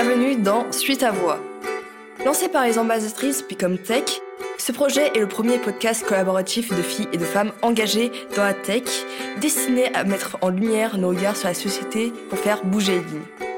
Bienvenue 0.00 0.36
dans 0.36 0.70
Suite 0.70 1.02
à 1.02 1.10
Voix. 1.10 1.40
Lancé 2.24 2.48
par 2.48 2.64
les 2.64 2.78
ambassadrices 2.78 3.42
Become 3.42 3.78
Tech, 3.78 4.04
ce 4.56 4.70
projet 4.70 5.08
est 5.08 5.18
le 5.18 5.26
premier 5.26 5.58
podcast 5.58 6.06
collaboratif 6.06 6.68
de 6.72 6.82
filles 6.82 7.08
et 7.12 7.16
de 7.16 7.24
femmes 7.24 7.50
engagées 7.62 8.12
dans 8.36 8.44
la 8.44 8.54
tech, 8.54 8.84
destiné 9.40 9.92
à 9.96 10.04
mettre 10.04 10.38
en 10.40 10.50
lumière 10.50 10.98
nos 10.98 11.08
regards 11.08 11.34
sur 11.34 11.48
la 11.48 11.54
société 11.54 12.12
pour 12.30 12.38
faire 12.38 12.64
bouger 12.64 12.92
les 12.92 12.98
lignes. 12.98 13.48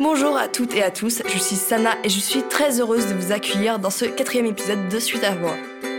Bonjour 0.00 0.36
à 0.36 0.48
toutes 0.48 0.74
et 0.74 0.82
à 0.82 0.90
tous, 0.90 1.22
je 1.24 1.38
suis 1.38 1.54
Sana 1.54 1.90
et 2.02 2.08
je 2.08 2.18
suis 2.18 2.42
très 2.42 2.80
heureuse 2.80 3.06
de 3.06 3.14
vous 3.14 3.30
accueillir 3.30 3.78
dans 3.78 3.90
ce 3.90 4.06
quatrième 4.06 4.46
épisode 4.46 4.88
de 4.88 4.98
Suite 4.98 5.22
à 5.22 5.36
Voix. 5.36 5.54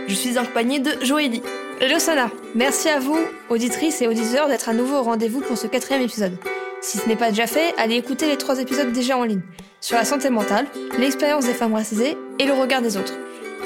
Je 0.06 0.14
suis 0.14 0.36
accompagnée 0.36 0.80
de 0.80 1.02
Joélie. 1.02 1.42
Hello 1.80 1.98
Sana, 1.98 2.30
merci 2.54 2.90
à 2.90 2.98
vous, 2.98 3.18
auditrices 3.48 4.02
et 4.02 4.06
auditeurs, 4.06 4.48
d'être 4.48 4.68
à 4.68 4.74
nouveau 4.74 4.96
au 4.96 5.02
rendez-vous 5.02 5.40
pour 5.40 5.56
ce 5.56 5.66
quatrième 5.66 6.02
épisode. 6.02 6.36
Si 6.80 6.98
ce 6.98 7.08
n'est 7.08 7.16
pas 7.16 7.30
déjà 7.30 7.48
fait, 7.48 7.74
allez 7.76 7.96
écouter 7.96 8.28
les 8.28 8.38
trois 8.38 8.60
épisodes 8.60 8.92
déjà 8.92 9.18
en 9.18 9.24
ligne 9.24 9.42
sur 9.80 9.96
la 9.96 10.04
santé 10.04 10.30
mentale, 10.30 10.66
l'expérience 10.98 11.46
des 11.46 11.54
femmes 11.54 11.74
racisées 11.74 12.16
et 12.38 12.46
le 12.46 12.52
regard 12.52 12.82
des 12.82 12.96
autres. 12.96 13.14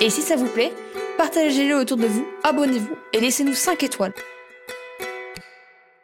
Et 0.00 0.08
si 0.08 0.22
ça 0.22 0.36
vous 0.36 0.46
plaît, 0.46 0.72
partagez-le 1.18 1.76
autour 1.76 1.98
de 1.98 2.06
vous, 2.06 2.26
abonnez-vous 2.42 2.96
et 3.12 3.20
laissez-nous 3.20 3.52
5 3.52 3.82
étoiles. 3.82 4.14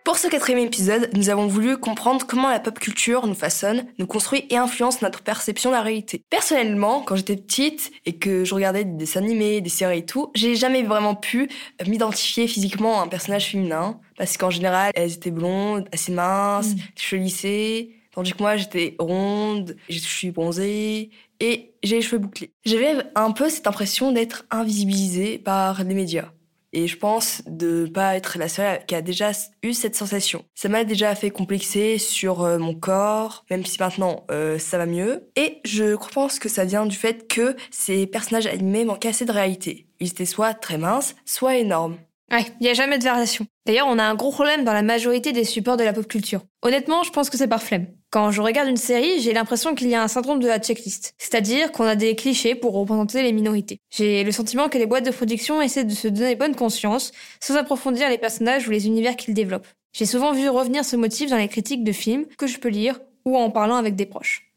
Pour 0.04 0.16
ce 0.16 0.26
quatrième 0.26 0.60
épisode, 0.60 1.10
nous 1.14 1.28
avons 1.28 1.46
voulu 1.46 1.76
comprendre 1.76 2.26
comment 2.26 2.48
la 2.48 2.60
pop 2.60 2.78
culture 2.78 3.26
nous 3.26 3.34
façonne, 3.34 3.86
nous 3.98 4.06
construit 4.06 4.46
et 4.48 4.56
influence 4.56 5.02
notre 5.02 5.22
perception 5.22 5.68
de 5.70 5.74
la 5.74 5.82
réalité. 5.82 6.22
Personnellement, 6.30 7.02
quand 7.02 7.16
j'étais 7.16 7.36
petite 7.36 7.90
et 8.06 8.16
que 8.16 8.42
je 8.44 8.54
regardais 8.54 8.84
des 8.84 8.96
dessins 8.96 9.20
animés, 9.20 9.60
des 9.60 9.68
séries 9.68 9.98
et 9.98 10.06
tout, 10.06 10.30
j'ai 10.34 10.56
jamais 10.56 10.82
vraiment 10.82 11.14
pu 11.14 11.50
m'identifier 11.86 12.48
physiquement 12.48 13.00
à 13.00 13.04
un 13.04 13.08
personnage 13.08 13.50
féminin 13.50 14.00
parce 14.18 14.36
qu'en 14.36 14.50
général, 14.50 14.92
elles 14.94 15.14
étaient 15.14 15.30
blondes, 15.30 15.88
assez 15.92 16.12
minces, 16.12 16.74
mmh. 16.74 16.78
cheveux 16.96 17.22
lissés, 17.22 17.94
tandis 18.12 18.32
que 18.32 18.42
moi 18.42 18.56
j'étais 18.56 18.96
ronde, 18.98 19.76
je 19.88 19.98
suis 19.98 20.30
bronzée 20.32 21.10
et 21.40 21.72
j'ai 21.82 21.96
les 21.96 22.02
cheveux 22.02 22.18
bouclés. 22.18 22.50
J'avais 22.64 22.96
un 23.14 23.30
peu 23.30 23.48
cette 23.48 23.66
impression 23.66 24.12
d'être 24.12 24.44
invisibilisée 24.50 25.38
par 25.38 25.84
les 25.84 25.94
médias. 25.94 26.30
Et 26.72 26.86
je 26.86 26.98
pense 26.98 27.42
de 27.46 27.86
pas 27.86 28.16
être 28.16 28.38
la 28.38 28.48
seule 28.48 28.84
qui 28.86 28.94
a 28.94 29.00
déjà 29.00 29.30
eu 29.62 29.72
cette 29.72 29.94
sensation. 29.94 30.44
Ça 30.54 30.68
m'a 30.68 30.84
déjà 30.84 31.14
fait 31.14 31.30
complexer 31.30 31.96
sur 31.96 32.42
euh, 32.42 32.58
mon 32.58 32.74
corps, 32.74 33.44
même 33.50 33.64
si 33.64 33.78
maintenant 33.80 34.26
euh, 34.30 34.58
ça 34.58 34.76
va 34.76 34.84
mieux. 34.84 35.30
Et 35.36 35.60
je 35.64 35.96
pense 36.12 36.38
que 36.38 36.50
ça 36.50 36.64
vient 36.66 36.84
du 36.84 36.96
fait 36.96 37.26
que 37.26 37.56
ces 37.70 38.06
personnages 38.06 38.46
animés 38.46 38.84
manquaient 38.84 39.08
assez 39.08 39.24
de 39.24 39.32
réalité. 39.32 39.86
Ils 40.00 40.08
étaient 40.08 40.26
soit 40.26 40.52
très 40.52 40.76
minces, 40.76 41.14
soit 41.24 41.56
énormes. 41.56 41.96
Ouais, 42.30 42.44
il 42.60 42.64
n'y 42.64 42.68
a 42.68 42.74
jamais 42.74 42.98
de 42.98 43.04
variation. 43.04 43.46
D'ailleurs, 43.64 43.86
on 43.88 43.98
a 43.98 44.04
un 44.04 44.14
gros 44.14 44.30
problème 44.30 44.62
dans 44.62 44.74
la 44.74 44.82
majorité 44.82 45.32
des 45.32 45.44
supports 45.44 45.78
de 45.78 45.84
la 45.84 45.94
pop 45.94 46.06
culture. 46.06 46.42
Honnêtement, 46.60 47.02
je 47.02 47.10
pense 47.10 47.30
que 47.30 47.38
c'est 47.38 47.48
par 47.48 47.62
flemme. 47.62 47.86
Quand 48.10 48.30
je 48.30 48.42
regarde 48.42 48.68
une 48.68 48.76
série, 48.76 49.20
j'ai 49.20 49.32
l'impression 49.32 49.74
qu'il 49.74 49.88
y 49.88 49.94
a 49.94 50.02
un 50.02 50.08
syndrome 50.08 50.38
de 50.38 50.46
la 50.46 50.58
checklist. 50.58 51.14
C'est-à-dire 51.16 51.72
qu'on 51.72 51.84
a 51.84 51.96
des 51.96 52.16
clichés 52.16 52.54
pour 52.54 52.74
représenter 52.74 53.22
les 53.22 53.32
minorités. 53.32 53.78
J'ai 53.90 54.24
le 54.24 54.32
sentiment 54.32 54.68
que 54.68 54.76
les 54.76 54.86
boîtes 54.86 55.06
de 55.06 55.10
production 55.10 55.62
essaient 55.62 55.84
de 55.84 55.94
se 55.94 56.08
donner 56.08 56.34
bonne 56.34 56.54
conscience, 56.54 57.12
sans 57.40 57.56
approfondir 57.56 58.10
les 58.10 58.18
personnages 58.18 58.68
ou 58.68 58.70
les 58.70 58.86
univers 58.86 59.16
qu'ils 59.16 59.34
développent. 59.34 59.68
J'ai 59.94 60.06
souvent 60.06 60.32
vu 60.32 60.50
revenir 60.50 60.84
ce 60.84 60.96
motif 60.96 61.30
dans 61.30 61.38
les 61.38 61.48
critiques 61.48 61.84
de 61.84 61.92
films 61.92 62.26
que 62.36 62.46
je 62.46 62.58
peux 62.58 62.68
lire 62.68 63.00
ou 63.24 63.38
en 63.38 63.50
parlant 63.50 63.76
avec 63.76 63.96
des 63.96 64.06
proches. 64.06 64.47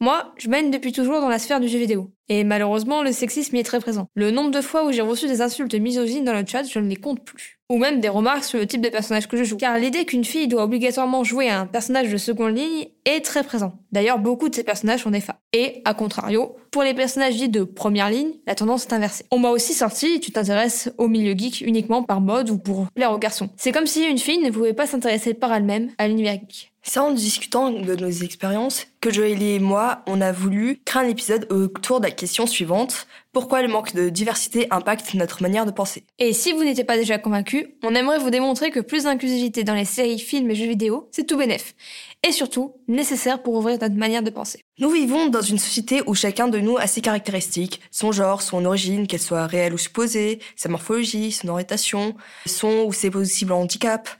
Moi, 0.00 0.34
je 0.36 0.48
mène 0.48 0.70
depuis 0.70 0.92
toujours 0.92 1.20
dans 1.20 1.28
la 1.28 1.38
sphère 1.38 1.60
du 1.60 1.68
jeu 1.68 1.78
vidéo. 1.78 2.10
Et 2.28 2.42
malheureusement, 2.42 3.02
le 3.02 3.12
sexisme 3.12 3.56
y 3.56 3.60
est 3.60 3.64
très 3.64 3.80
présent. 3.80 4.08
Le 4.14 4.30
nombre 4.30 4.50
de 4.50 4.60
fois 4.60 4.84
où 4.84 4.92
j'ai 4.92 5.02
reçu 5.02 5.26
des 5.26 5.40
insultes 5.40 5.74
misogynes 5.74 6.24
dans 6.24 6.32
le 6.32 6.44
chat, 6.46 6.64
je 6.64 6.78
ne 6.78 6.88
les 6.88 6.96
compte 6.96 7.24
plus. 7.24 7.58
Ou 7.70 7.78
même 7.78 8.00
des 8.00 8.08
remarques 8.08 8.44
sur 8.44 8.58
le 8.58 8.66
type 8.66 8.80
de 8.80 8.88
personnage 8.88 9.28
que 9.28 9.36
je 9.36 9.44
joue. 9.44 9.56
Car 9.56 9.78
l'idée 9.78 10.04
qu'une 10.04 10.24
fille 10.24 10.48
doit 10.48 10.64
obligatoirement 10.64 11.22
jouer 11.22 11.48
à 11.48 11.60
un 11.60 11.66
personnage 11.66 12.10
de 12.10 12.16
seconde 12.16 12.56
ligne 12.56 12.88
est 13.04 13.24
très 13.24 13.44
présent. 13.44 13.78
D'ailleurs, 13.92 14.18
beaucoup 14.18 14.48
de 14.48 14.54
ces 14.54 14.64
personnages 14.64 15.02
sont 15.02 15.10
des 15.10 15.20
femmes. 15.20 15.36
Et, 15.52 15.82
à 15.84 15.94
contrario, 15.94 16.56
pour 16.70 16.82
les 16.82 16.94
personnages 16.94 17.36
dits 17.36 17.48
de 17.48 17.64
première 17.64 18.10
ligne, 18.10 18.32
la 18.46 18.54
tendance 18.54 18.86
est 18.86 18.92
inversée. 18.92 19.24
On 19.30 19.38
m'a 19.38 19.50
aussi 19.50 19.74
sorti, 19.74 20.20
tu 20.20 20.32
t'intéresses 20.32 20.90
au 20.98 21.08
milieu 21.08 21.34
geek 21.34 21.60
uniquement 21.60 22.02
par 22.02 22.20
mode 22.20 22.50
ou 22.50 22.58
pour 22.58 22.88
plaire 22.94 23.12
aux 23.12 23.18
garçons. 23.18 23.48
C'est 23.56 23.72
comme 23.72 23.86
si 23.86 24.04
une 24.04 24.18
fille 24.18 24.38
ne 24.38 24.50
pouvait 24.50 24.74
pas 24.74 24.86
s'intéresser 24.86 25.34
par 25.34 25.52
elle-même 25.52 25.90
à 25.98 26.08
l'univers 26.08 26.34
geek. 26.34 26.73
C'est 26.86 27.00
en 27.00 27.12
discutant 27.12 27.70
de 27.70 27.96
nos 27.96 28.10
expériences 28.10 28.86
que 29.00 29.10
Joëlie 29.10 29.52
et 29.52 29.58
moi, 29.58 30.02
on 30.06 30.20
a 30.20 30.32
voulu 30.32 30.82
créer 30.84 31.02
un 31.02 31.08
épisode 31.08 31.50
autour 31.50 31.98
de 31.98 32.04
la 32.04 32.10
question 32.10 32.46
suivante. 32.46 33.06
Pourquoi 33.32 33.62
le 33.62 33.68
manque 33.68 33.94
de 33.94 34.10
diversité 34.10 34.66
impacte 34.70 35.14
notre 35.14 35.42
manière 35.42 35.64
de 35.64 35.70
penser? 35.70 36.04
Et 36.18 36.34
si 36.34 36.52
vous 36.52 36.62
n'étiez 36.62 36.84
pas 36.84 36.98
déjà 36.98 37.16
convaincu, 37.16 37.74
on 37.82 37.94
aimerait 37.94 38.18
vous 38.18 38.28
démontrer 38.28 38.70
que 38.70 38.80
plus 38.80 39.04
d'inclusivité 39.04 39.64
dans 39.64 39.72
les 39.72 39.86
séries, 39.86 40.18
films 40.18 40.50
et 40.50 40.54
jeux 40.54 40.68
vidéo, 40.68 41.08
c'est 41.10 41.26
tout 41.26 41.38
bénef. 41.38 41.74
Et 42.22 42.32
surtout, 42.32 42.74
nécessaire 42.86 43.42
pour 43.42 43.54
ouvrir 43.54 43.78
notre 43.80 43.94
manière 43.94 44.22
de 44.22 44.30
penser. 44.30 44.60
Nous 44.78 44.90
vivons 44.90 45.28
dans 45.28 45.40
une 45.40 45.58
société 45.58 46.02
où 46.06 46.14
chacun 46.14 46.48
de 46.48 46.58
nous 46.58 46.76
a 46.76 46.86
ses 46.86 47.00
caractéristiques, 47.00 47.80
son 47.90 48.12
genre, 48.12 48.42
son 48.42 48.66
origine, 48.66 49.06
qu'elle 49.06 49.20
soit 49.20 49.46
réelle 49.46 49.72
ou 49.72 49.78
supposée, 49.78 50.38
sa 50.54 50.68
morphologie, 50.68 51.32
son 51.32 51.48
orientation, 51.48 52.14
son 52.44 52.84
ou 52.86 52.92
ses 52.92 53.10
possibles 53.10 53.52
handicaps. 53.52 54.18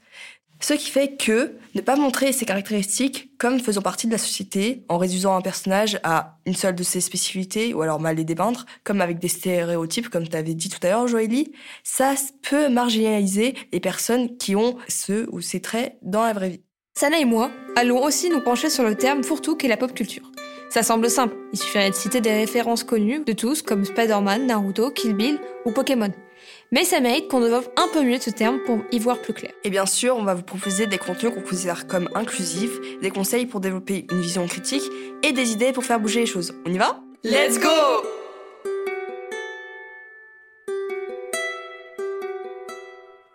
Ce 0.66 0.72
qui 0.72 0.90
fait 0.90 1.18
que 1.18 1.56
ne 1.74 1.82
pas 1.82 1.94
montrer 1.94 2.32
ses 2.32 2.46
caractéristiques 2.46 3.36
comme 3.36 3.60
faisant 3.60 3.82
partie 3.82 4.06
de 4.06 4.12
la 4.12 4.16
société, 4.16 4.82
en 4.88 4.96
réduisant 4.96 5.36
un 5.36 5.42
personnage 5.42 6.00
à 6.04 6.38
une 6.46 6.54
seule 6.54 6.74
de 6.74 6.82
ses 6.82 7.02
spécificités, 7.02 7.74
ou 7.74 7.82
alors 7.82 8.00
mal 8.00 8.16
les 8.16 8.24
dépeindre, 8.24 8.64
comme 8.82 9.02
avec 9.02 9.18
des 9.18 9.28
stéréotypes, 9.28 10.08
comme 10.08 10.26
tu 10.26 10.34
avais 10.34 10.54
dit 10.54 10.70
tout 10.70 10.78
à 10.82 10.88
l'heure, 10.88 11.06
Joëlie, 11.06 11.52
ça 11.82 12.14
peut 12.40 12.70
marginaliser 12.70 13.52
les 13.74 13.80
personnes 13.80 14.38
qui 14.38 14.56
ont 14.56 14.76
ce 14.88 15.28
ou 15.32 15.42
ces 15.42 15.60
traits 15.60 15.98
dans 16.00 16.22
la 16.22 16.32
vraie 16.32 16.48
vie. 16.48 16.62
Sana 16.96 17.18
et 17.18 17.26
moi 17.26 17.50
allons 17.76 18.02
aussi 18.02 18.30
nous 18.30 18.40
pencher 18.40 18.70
sur 18.70 18.84
le 18.84 18.94
terme 18.94 19.22
fourre-tout 19.22 19.56
qu'est 19.56 19.68
la 19.68 19.76
pop 19.76 19.92
culture. 19.92 20.32
Ça 20.70 20.82
semble 20.82 21.10
simple, 21.10 21.36
il 21.52 21.58
suffirait 21.58 21.90
de 21.90 21.94
citer 21.94 22.22
des 22.22 22.32
références 22.32 22.84
connues 22.84 23.22
de 23.22 23.34
tous 23.34 23.60
comme 23.60 23.84
Spider-Man, 23.84 24.46
Naruto, 24.46 24.90
Kill 24.92 25.12
Bill 25.12 25.38
ou 25.66 25.72
Pokémon. 25.72 26.10
Mais 26.72 26.84
ça 26.84 27.00
mérite 27.00 27.28
qu'on 27.28 27.40
développe 27.40 27.72
un 27.76 27.88
peu 27.92 28.02
mieux 28.02 28.18
ce 28.18 28.30
terme 28.30 28.58
pour 28.66 28.80
y 28.90 28.98
voir 28.98 29.20
plus 29.20 29.32
clair. 29.32 29.52
Et 29.64 29.70
bien 29.70 29.86
sûr, 29.86 30.16
on 30.16 30.24
va 30.24 30.34
vous 30.34 30.42
proposer 30.42 30.86
des 30.86 30.98
contenus 30.98 31.32
qu'on 31.34 31.42
considère 31.42 31.86
comme 31.86 32.08
inclusifs, 32.14 32.80
des 33.00 33.10
conseils 33.10 33.46
pour 33.46 33.60
développer 33.60 34.06
une 34.10 34.20
vision 34.20 34.46
critique 34.46 34.82
et 35.22 35.32
des 35.32 35.52
idées 35.52 35.72
pour 35.72 35.84
faire 35.84 36.00
bouger 36.00 36.20
les 36.20 36.26
choses. 36.26 36.54
On 36.66 36.72
y 36.72 36.78
va? 36.78 37.00
Let's 37.22 37.58
go 37.60 37.68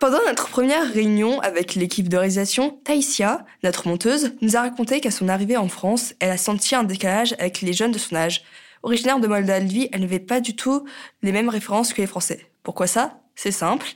Pendant 0.00 0.24
notre 0.26 0.48
première 0.48 0.90
réunion 0.90 1.40
avec 1.40 1.74
l'équipe 1.74 2.08
de 2.08 2.16
réalisation, 2.16 2.80
Taïsia, 2.84 3.44
notre 3.62 3.86
monteuse, 3.86 4.32
nous 4.40 4.56
a 4.56 4.62
raconté 4.62 5.00
qu'à 5.00 5.10
son 5.10 5.28
arrivée 5.28 5.58
en 5.58 5.68
France, 5.68 6.14
elle 6.20 6.30
a 6.30 6.38
senti 6.38 6.74
un 6.74 6.84
décalage 6.84 7.34
avec 7.38 7.60
les 7.60 7.74
jeunes 7.74 7.92
de 7.92 7.98
son 7.98 8.16
âge. 8.16 8.42
Originaire 8.82 9.20
de 9.20 9.26
Moldavie, 9.26 9.90
elle 9.92 10.00
n'avait 10.00 10.18
pas 10.18 10.40
du 10.40 10.56
tout 10.56 10.84
les 11.22 11.32
mêmes 11.32 11.50
références 11.50 11.92
que 11.92 12.00
les 12.00 12.06
Français. 12.06 12.49
Pourquoi 12.62 12.86
ça? 12.86 13.20
C'est 13.34 13.52
simple. 13.52 13.86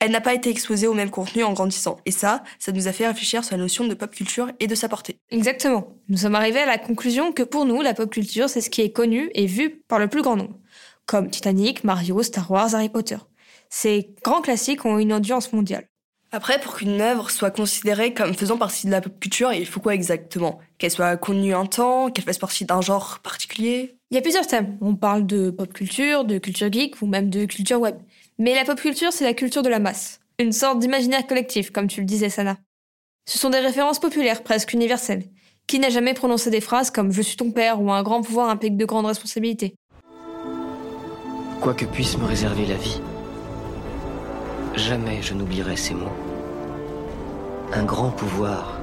Elle 0.00 0.12
n'a 0.12 0.20
pas 0.20 0.34
été 0.34 0.48
exposée 0.48 0.86
au 0.86 0.94
même 0.94 1.10
contenu 1.10 1.42
en 1.42 1.52
grandissant. 1.52 1.96
Et 2.06 2.12
ça, 2.12 2.44
ça 2.60 2.70
nous 2.70 2.86
a 2.86 2.92
fait 2.92 3.06
réfléchir 3.06 3.44
sur 3.44 3.56
la 3.56 3.62
notion 3.62 3.84
de 3.86 3.94
pop 3.94 4.14
culture 4.14 4.48
et 4.60 4.68
de 4.68 4.74
sa 4.76 4.88
portée. 4.88 5.16
Exactement. 5.30 5.88
Nous 6.08 6.18
sommes 6.18 6.36
arrivés 6.36 6.60
à 6.60 6.66
la 6.66 6.78
conclusion 6.78 7.32
que 7.32 7.42
pour 7.42 7.64
nous, 7.64 7.82
la 7.82 7.94
pop 7.94 8.08
culture, 8.08 8.48
c'est 8.48 8.60
ce 8.60 8.70
qui 8.70 8.80
est 8.80 8.92
connu 8.92 9.30
et 9.34 9.46
vu 9.46 9.82
par 9.88 9.98
le 9.98 10.06
plus 10.06 10.22
grand 10.22 10.36
nombre. 10.36 10.56
Comme 11.06 11.30
Titanic, 11.30 11.82
Mario, 11.82 12.22
Star 12.22 12.48
Wars, 12.50 12.74
Harry 12.74 12.90
Potter. 12.90 13.16
Ces 13.70 14.14
grands 14.22 14.40
classiques 14.40 14.84
ont 14.84 14.98
une 14.98 15.12
audience 15.12 15.52
mondiale. 15.52 15.88
Après, 16.30 16.60
pour 16.60 16.76
qu'une 16.76 17.00
œuvre 17.00 17.30
soit 17.30 17.50
considérée 17.50 18.12
comme 18.12 18.34
faisant 18.34 18.58
partie 18.58 18.86
de 18.86 18.92
la 18.92 19.00
pop 19.00 19.18
culture, 19.18 19.52
il 19.52 19.66
faut 19.66 19.80
quoi 19.80 19.94
exactement? 19.94 20.58
Qu'elle 20.76 20.90
soit 20.90 21.16
connue 21.16 21.54
un 21.54 21.64
temps, 21.66 22.10
qu'elle 22.10 22.24
fasse 22.24 22.38
partie 22.38 22.66
d'un 22.66 22.82
genre 22.82 23.18
particulier? 23.22 23.96
Il 24.10 24.14
y 24.14 24.18
a 24.18 24.22
plusieurs 24.22 24.46
thèmes. 24.46 24.76
On 24.80 24.94
parle 24.94 25.26
de 25.26 25.50
pop 25.50 25.72
culture, 25.72 26.24
de 26.24 26.38
culture 26.38 26.70
geek 26.70 27.00
ou 27.00 27.06
même 27.06 27.30
de 27.30 27.46
culture 27.46 27.80
web. 27.80 27.96
Mais 28.40 28.54
la 28.54 28.64
pop 28.64 28.80
culture, 28.80 29.12
c'est 29.12 29.24
la 29.24 29.34
culture 29.34 29.62
de 29.62 29.68
la 29.68 29.80
masse. 29.80 30.20
Une 30.38 30.52
sorte 30.52 30.78
d'imaginaire 30.78 31.26
collectif, 31.26 31.72
comme 31.72 31.88
tu 31.88 32.00
le 32.00 32.06
disais, 32.06 32.28
Sana. 32.28 32.56
Ce 33.28 33.36
sont 33.36 33.50
des 33.50 33.58
références 33.58 33.98
populaires, 33.98 34.44
presque 34.44 34.72
universelles. 34.72 35.24
Qui 35.66 35.80
n'a 35.80 35.90
jamais 35.90 36.14
prononcé 36.14 36.48
des 36.48 36.60
phrases 36.60 36.92
comme 36.92 37.10
Je 37.10 37.20
suis 37.20 37.36
ton 37.36 37.50
père 37.50 37.82
ou 37.82 37.90
Un 37.90 38.04
grand 38.04 38.22
pouvoir 38.22 38.48
implique 38.48 38.76
de 38.76 38.84
grandes 38.84 39.06
responsabilités 39.06 39.74
Quoi 41.60 41.74
que 41.74 41.84
puisse 41.84 42.16
me 42.16 42.24
réserver 42.24 42.64
la 42.66 42.76
vie, 42.76 43.00
Jamais 44.76 45.20
je 45.20 45.34
n'oublierai 45.34 45.76
ces 45.76 45.94
mots. 45.94 46.06
Un 47.72 47.82
grand 47.84 48.12
pouvoir 48.12 48.77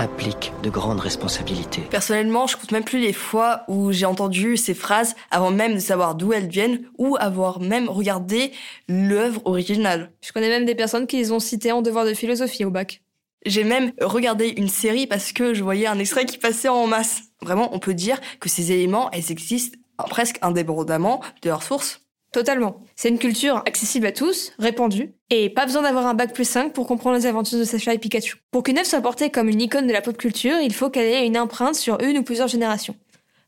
implique 0.00 0.52
de 0.62 0.70
grandes 0.70 1.00
responsabilités. 1.00 1.82
Personnellement, 1.82 2.46
je 2.46 2.56
compte 2.56 2.72
même 2.72 2.84
plus 2.84 2.98
les 2.98 3.12
fois 3.12 3.64
où 3.68 3.92
j'ai 3.92 4.06
entendu 4.06 4.56
ces 4.56 4.74
phrases 4.74 5.14
avant 5.30 5.50
même 5.50 5.74
de 5.74 5.78
savoir 5.78 6.14
d'où 6.14 6.32
elles 6.32 6.48
viennent 6.48 6.82
ou 6.98 7.16
avoir 7.20 7.60
même 7.60 7.88
regardé 7.88 8.52
l'œuvre 8.88 9.42
originale. 9.44 10.10
Je 10.22 10.32
connais 10.32 10.48
même 10.48 10.64
des 10.64 10.74
personnes 10.74 11.06
qui 11.06 11.18
les 11.18 11.32
ont 11.32 11.40
citées 11.40 11.72
en 11.72 11.82
devoir 11.82 12.06
de 12.06 12.14
philosophie 12.14 12.64
au 12.64 12.70
bac. 12.70 13.02
J'ai 13.46 13.64
même 13.64 13.92
regardé 14.00 14.48
une 14.48 14.68
série 14.68 15.06
parce 15.06 15.32
que 15.32 15.54
je 15.54 15.62
voyais 15.62 15.86
un 15.86 15.98
extrait 15.98 16.26
qui 16.26 16.38
passait 16.38 16.68
en 16.68 16.86
masse. 16.86 17.22
Vraiment, 17.42 17.74
on 17.74 17.78
peut 17.78 17.94
dire 17.94 18.20
que 18.38 18.48
ces 18.48 18.72
éléments, 18.72 19.10
elles 19.12 19.30
existent 19.30 19.78
presque 20.08 20.38
indépendamment 20.42 21.20
de 21.42 21.48
leur 21.48 21.62
source. 21.62 22.02
Totalement. 22.32 22.76
C'est 22.94 23.08
une 23.08 23.18
culture 23.18 23.56
accessible 23.66 24.06
à 24.06 24.12
tous, 24.12 24.52
répandue, 24.58 25.12
et 25.30 25.50
pas 25.50 25.66
besoin 25.66 25.82
d'avoir 25.82 26.06
un 26.06 26.14
bac 26.14 26.32
plus 26.32 26.48
5 26.48 26.72
pour 26.72 26.86
comprendre 26.86 27.16
les 27.16 27.26
aventures 27.26 27.58
de 27.58 27.64
Sacha 27.64 27.92
et 27.92 27.98
Pikachu. 27.98 28.36
Pour 28.52 28.62
qu'une 28.62 28.78
œuvre 28.78 28.86
soit 28.86 29.00
portée 29.00 29.30
comme 29.30 29.48
une 29.48 29.60
icône 29.60 29.88
de 29.88 29.92
la 29.92 30.00
pop 30.00 30.16
culture, 30.16 30.56
il 30.62 30.72
faut 30.72 30.90
qu'elle 30.90 31.06
ait 31.06 31.26
une 31.26 31.36
empreinte 31.36 31.74
sur 31.74 32.00
une 32.02 32.18
ou 32.18 32.22
plusieurs 32.22 32.46
générations. 32.46 32.94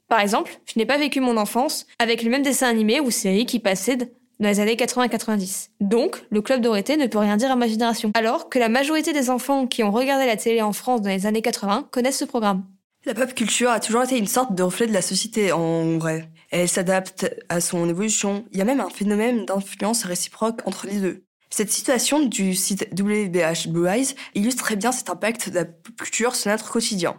Par 0.08 0.20
exemple, 0.20 0.58
je 0.66 0.78
n'ai 0.78 0.84
pas 0.84 0.98
vécu 0.98 1.20
mon 1.20 1.36
enfance 1.36 1.86
avec 2.00 2.22
le 2.24 2.30
même 2.30 2.42
dessin 2.42 2.68
animé 2.68 2.98
ou 2.98 3.10
série 3.10 3.46
qui 3.46 3.60
passait 3.60 3.96
dans 3.96 4.48
les 4.48 4.58
années 4.58 4.74
80-90. 4.74 5.68
Donc, 5.80 6.20
le 6.30 6.42
Club 6.42 6.60
Dorothée 6.60 6.96
ne 6.96 7.06
peut 7.06 7.18
rien 7.18 7.36
dire 7.36 7.52
à 7.52 7.56
ma 7.56 7.68
génération. 7.68 8.10
Alors 8.14 8.48
que 8.48 8.58
la 8.58 8.68
majorité 8.68 9.12
des 9.12 9.30
enfants 9.30 9.68
qui 9.68 9.84
ont 9.84 9.92
regardé 9.92 10.26
la 10.26 10.36
télé 10.36 10.60
en 10.60 10.72
France 10.72 11.02
dans 11.02 11.08
les 11.08 11.26
années 11.26 11.40
80 11.40 11.88
connaissent 11.92 12.18
ce 12.18 12.24
programme. 12.24 12.64
La 13.04 13.14
pop 13.14 13.34
culture 13.34 13.68
a 13.68 13.80
toujours 13.80 14.04
été 14.04 14.16
une 14.16 14.28
sorte 14.28 14.54
de 14.54 14.62
reflet 14.62 14.86
de 14.86 14.92
la 14.92 15.02
société, 15.02 15.50
en 15.50 15.98
vrai. 15.98 16.30
Elle 16.52 16.68
s'adapte 16.68 17.28
à 17.48 17.60
son 17.60 17.88
évolution. 17.88 18.44
Il 18.52 18.58
y 18.58 18.60
a 18.60 18.64
même 18.64 18.78
un 18.78 18.90
phénomène 18.90 19.44
d'influence 19.44 20.04
réciproque 20.04 20.60
entre 20.66 20.86
les 20.86 21.00
deux. 21.00 21.24
Cette 21.50 21.72
situation 21.72 22.20
du 22.24 22.54
site 22.54 22.88
WBH 22.92 23.66
Blue 23.70 23.88
Eyes 23.88 24.14
illustre 24.34 24.62
très 24.62 24.76
bien 24.76 24.92
cet 24.92 25.10
impact 25.10 25.50
de 25.50 25.56
la 25.56 25.64
pop 25.64 25.96
culture 25.96 26.36
sur 26.36 26.52
notre 26.52 26.70
quotidien. 26.70 27.16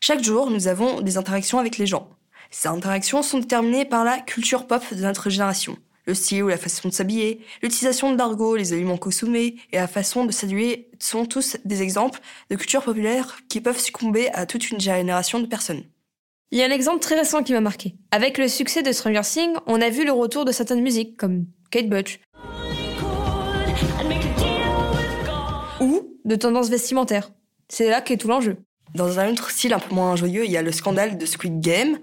Chaque 0.00 0.24
jour, 0.24 0.50
nous 0.50 0.68
avons 0.68 1.02
des 1.02 1.18
interactions 1.18 1.58
avec 1.58 1.76
les 1.76 1.86
gens. 1.86 2.08
Ces 2.50 2.68
interactions 2.68 3.22
sont 3.22 3.40
déterminées 3.40 3.84
par 3.84 4.04
la 4.04 4.20
culture 4.20 4.66
pop 4.66 4.82
de 4.90 5.02
notre 5.02 5.28
génération 5.28 5.76
le 6.06 6.14
style 6.14 6.44
ou 6.44 6.48
la 6.48 6.56
façon 6.56 6.88
de 6.88 6.94
s'habiller, 6.94 7.40
l'utilisation 7.62 8.12
de 8.12 8.18
l'argot, 8.18 8.56
les 8.56 8.72
aliments 8.72 8.96
consommés 8.96 9.56
et 9.72 9.76
la 9.76 9.88
façon 9.88 10.24
de 10.24 10.32
saluer 10.32 10.88
sont 10.98 11.26
tous 11.26 11.56
des 11.64 11.82
exemples 11.82 12.20
de 12.50 12.56
culture 12.56 12.82
populaire 12.82 13.38
qui 13.48 13.60
peuvent 13.60 13.78
succomber 13.78 14.28
à 14.32 14.46
toute 14.46 14.70
une 14.70 14.80
génération 14.80 15.40
de 15.40 15.46
personnes. 15.46 15.84
Il 16.52 16.58
y 16.58 16.62
a 16.62 16.66
un 16.66 16.70
exemple 16.70 16.98
très 17.00 17.14
récent 17.14 17.44
qui 17.44 17.52
m'a 17.52 17.60
marqué. 17.60 17.94
Avec 18.10 18.36
le 18.36 18.48
succès 18.48 18.82
de 18.82 18.90
Stranger 18.90 19.20
Things, 19.22 19.54
on 19.66 19.80
a 19.80 19.88
vu 19.88 20.04
le 20.04 20.12
retour 20.12 20.44
de 20.44 20.50
certaines 20.50 20.82
musiques 20.82 21.16
comme 21.16 21.46
Kate 21.70 21.88
Bush 21.88 22.18
ou 25.80 26.16
de 26.24 26.36
tendances 26.36 26.68
vestimentaires. 26.68 27.30
C'est 27.68 27.88
là 27.88 28.00
qu'est 28.00 28.16
tout 28.16 28.28
l'enjeu. 28.28 28.56
Dans 28.94 29.20
un 29.20 29.30
autre 29.30 29.50
style 29.50 29.72
un 29.72 29.78
peu 29.78 29.94
moins 29.94 30.16
joyeux, 30.16 30.44
il 30.44 30.50
y 30.50 30.56
a 30.56 30.62
le 30.62 30.72
scandale 30.72 31.16
de 31.16 31.24
Squid 31.24 31.60
Game, 31.60 31.98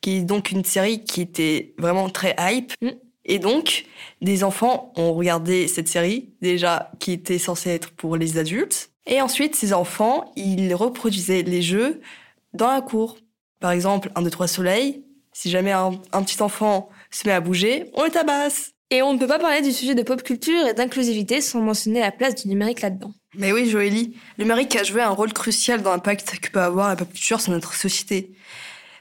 qui 0.00 0.16
est 0.16 0.22
donc 0.22 0.50
une 0.50 0.64
série 0.64 1.04
qui 1.04 1.20
était 1.20 1.74
vraiment 1.78 2.08
très 2.10 2.34
hype. 2.38 2.72
Mm. 2.82 2.88
Et 3.26 3.38
donc, 3.38 3.84
des 4.22 4.44
enfants 4.44 4.92
ont 4.96 5.12
regardé 5.12 5.68
cette 5.68 5.88
série, 5.88 6.30
déjà 6.40 6.90
qui 7.00 7.12
était 7.12 7.38
censée 7.38 7.70
être 7.70 7.90
pour 7.90 8.16
les 8.16 8.38
adultes. 8.38 8.90
Et 9.06 9.20
ensuite, 9.20 9.54
ces 9.54 9.72
enfants, 9.72 10.32
ils 10.36 10.74
reproduisaient 10.74 11.42
les 11.42 11.60
jeux 11.60 12.00
dans 12.54 12.70
la 12.70 12.80
cour. 12.80 13.18
Par 13.60 13.72
exemple, 13.72 14.10
un, 14.14 14.22
deux, 14.22 14.30
trois 14.30 14.48
soleils. 14.48 15.02
Si 15.32 15.50
jamais 15.50 15.72
un, 15.72 15.92
petit 16.22 16.40
enfant 16.40 16.88
se 17.10 17.26
met 17.26 17.34
à 17.34 17.40
bouger, 17.40 17.90
on 17.94 18.04
le 18.04 18.10
tabasse. 18.10 18.72
Et 18.90 19.02
on 19.02 19.12
ne 19.12 19.18
peut 19.18 19.26
pas 19.26 19.40
parler 19.40 19.60
du 19.60 19.72
sujet 19.72 19.96
de 19.96 20.02
pop 20.02 20.22
culture 20.22 20.66
et 20.66 20.72
d'inclusivité 20.72 21.40
sans 21.40 21.60
mentionner 21.60 22.00
la 22.00 22.12
place 22.12 22.36
du 22.36 22.48
numérique 22.48 22.80
là-dedans. 22.80 23.12
Mais 23.34 23.52
oui, 23.52 23.68
Joélie, 23.68 24.16
le 24.38 24.44
numérique 24.44 24.76
a 24.76 24.84
joué 24.84 25.02
un 25.02 25.10
rôle 25.10 25.32
crucial 25.32 25.82
dans 25.82 25.90
l'impact 25.90 26.38
que 26.38 26.50
peut 26.50 26.60
avoir 26.60 26.88
la 26.88 26.96
pop 26.96 27.12
culture 27.12 27.40
sur 27.40 27.52
notre 27.52 27.74
société. 27.74 28.32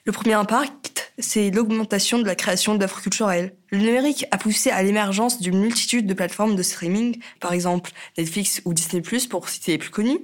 Le 0.07 0.11
premier 0.11 0.33
impact, 0.33 1.11
c'est 1.17 1.49
l'augmentation 1.49 2.19
de 2.19 2.25
la 2.25 2.35
création 2.35 2.75
d'offres 2.75 3.01
culturelles. 3.01 3.57
Le 3.71 3.79
numérique 3.79 4.27
a 4.29 4.37
poussé 4.37 4.69
à 4.69 4.83
l'émergence 4.83 5.41
d'une 5.41 5.57
multitude 5.57 6.05
de 6.05 6.13
plateformes 6.13 6.55
de 6.55 6.61
streaming, 6.61 7.19
par 7.39 7.53
exemple 7.53 7.89
Netflix 8.15 8.61
ou 8.65 8.75
Disney+, 8.75 9.01
pour 9.27 9.49
citer 9.49 9.71
les 9.71 9.77
plus 9.79 9.89
connues. 9.89 10.19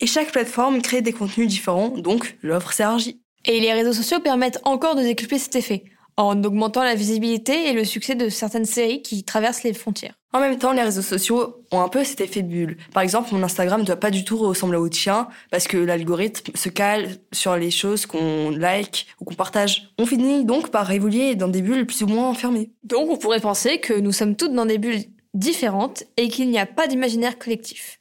Et 0.00 0.08
chaque 0.08 0.32
plateforme 0.32 0.82
crée 0.82 1.02
des 1.02 1.12
contenus 1.12 1.46
différents, 1.46 1.90
donc 1.90 2.36
l'offre 2.42 2.72
s'élargit. 2.72 3.20
Et 3.44 3.60
les 3.60 3.72
réseaux 3.72 3.92
sociaux 3.92 4.18
permettent 4.18 4.58
encore 4.64 4.96
de 4.96 5.02
décupler 5.02 5.38
cet 5.38 5.54
effet 5.54 5.84
en 6.22 6.42
augmentant 6.44 6.82
la 6.82 6.94
visibilité 6.94 7.68
et 7.68 7.72
le 7.72 7.84
succès 7.84 8.14
de 8.14 8.28
certaines 8.28 8.64
séries 8.64 9.02
qui 9.02 9.24
traversent 9.24 9.62
les 9.62 9.74
frontières. 9.74 10.14
En 10.32 10.40
même 10.40 10.58
temps, 10.58 10.72
les 10.72 10.82
réseaux 10.82 11.02
sociaux 11.02 11.62
ont 11.72 11.80
un 11.82 11.88
peu 11.88 12.04
cet 12.04 12.22
effet 12.22 12.40
de 12.42 12.48
bulle. 12.48 12.78
Par 12.94 13.02
exemple, 13.02 13.34
mon 13.34 13.42
Instagram 13.42 13.82
ne 13.82 13.86
doit 13.86 13.96
pas 13.96 14.10
du 14.10 14.24
tout 14.24 14.38
ressembler 14.38 14.78
au 14.78 14.88
tien 14.88 15.28
parce 15.50 15.68
que 15.68 15.76
l'algorithme 15.76 16.52
se 16.54 16.70
cale 16.70 17.16
sur 17.32 17.54
les 17.56 17.70
choses 17.70 18.06
qu'on 18.06 18.50
like 18.50 19.06
ou 19.20 19.26
qu'on 19.26 19.34
partage. 19.34 19.92
On 19.98 20.06
finit 20.06 20.46
donc 20.46 20.70
par 20.70 20.90
évoluer 20.90 21.34
dans 21.34 21.48
des 21.48 21.60
bulles 21.60 21.86
plus 21.86 22.02
ou 22.02 22.06
moins 22.06 22.28
enfermées. 22.28 22.70
Donc 22.82 23.10
on 23.10 23.18
pourrait 23.18 23.40
penser 23.40 23.78
que 23.78 23.92
nous 23.92 24.12
sommes 24.12 24.36
toutes 24.36 24.54
dans 24.54 24.66
des 24.66 24.78
bulles 24.78 25.04
différentes 25.34 26.04
et 26.16 26.28
qu'il 26.28 26.48
n'y 26.48 26.58
a 26.58 26.66
pas 26.66 26.86
d'imaginaire 26.86 27.38
collectif. 27.38 28.00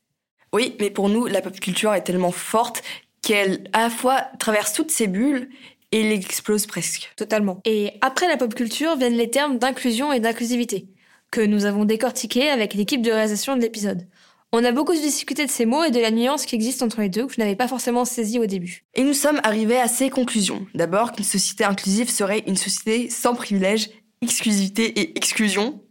Oui, 0.54 0.76
mais 0.80 0.90
pour 0.90 1.10
nous, 1.10 1.28
la 1.28 1.42
pop 1.42 1.58
culture 1.60 1.94
est 1.94 2.04
tellement 2.04 2.32
forte 2.32 2.82
qu'elle 3.22 3.70
à 3.74 3.84
la 3.84 3.90
fois 3.90 4.22
traverse 4.40 4.74
toutes 4.74 4.92
ces 4.92 5.08
bulles 5.08 5.50
et 5.92 6.02
il 6.02 6.12
explose 6.12 6.66
presque. 6.66 7.12
Totalement. 7.16 7.60
Et 7.66 7.94
après 8.02 8.28
la 8.28 8.38
pop 8.38 8.54
culture 8.54 8.96
viennent 8.96 9.18
les 9.18 9.30
termes 9.30 9.58
d'inclusion 9.58 10.14
et 10.14 10.20
d'inclusivité, 10.20 10.88
que 11.32 11.42
nous 11.42 11.66
avons 11.66 11.86
décortiqués 11.86 12.50
avec 12.50 12.74
l'équipe 12.74 13.02
de 13.02 13.12
réalisation 13.12 13.56
de 13.56 13.62
l'épisode. 13.62 14.08
On 14.54 14.66
a 14.66 14.74
beaucoup 14.74 14.94
discuté 14.94 15.46
de 15.46 15.50
ces 15.50 15.66
mots 15.66 15.86
et 15.86 15.92
de 15.92 16.00
la 16.00 16.12
nuance 16.12 16.46
qui 16.46 16.56
existe 16.56 16.84
entre 16.84 17.00
les 17.00 17.08
deux 17.08 17.26
que 17.26 17.34
je 17.34 17.40
n'avais 17.40 17.56
pas 17.56 17.70
forcément 17.70 18.04
saisi 18.04 18.38
au 18.38 18.46
début. 18.46 18.84
Et 18.96 19.04
nous 19.04 19.14
sommes 19.14 19.40
arrivés 19.44 19.80
à 19.80 19.88
ces 19.88 20.10
conclusions. 20.10 20.68
D'abord 20.76 21.14
qu'une 21.14 21.24
société 21.24 21.64
inclusive 21.64 22.10
serait 22.10 22.44
une 22.48 22.58
société 22.58 23.10
sans 23.10 23.34
privilèges, 23.34 23.90
exclusivité 24.22 24.88
et 25.00 25.18
exclusion. 25.18 25.82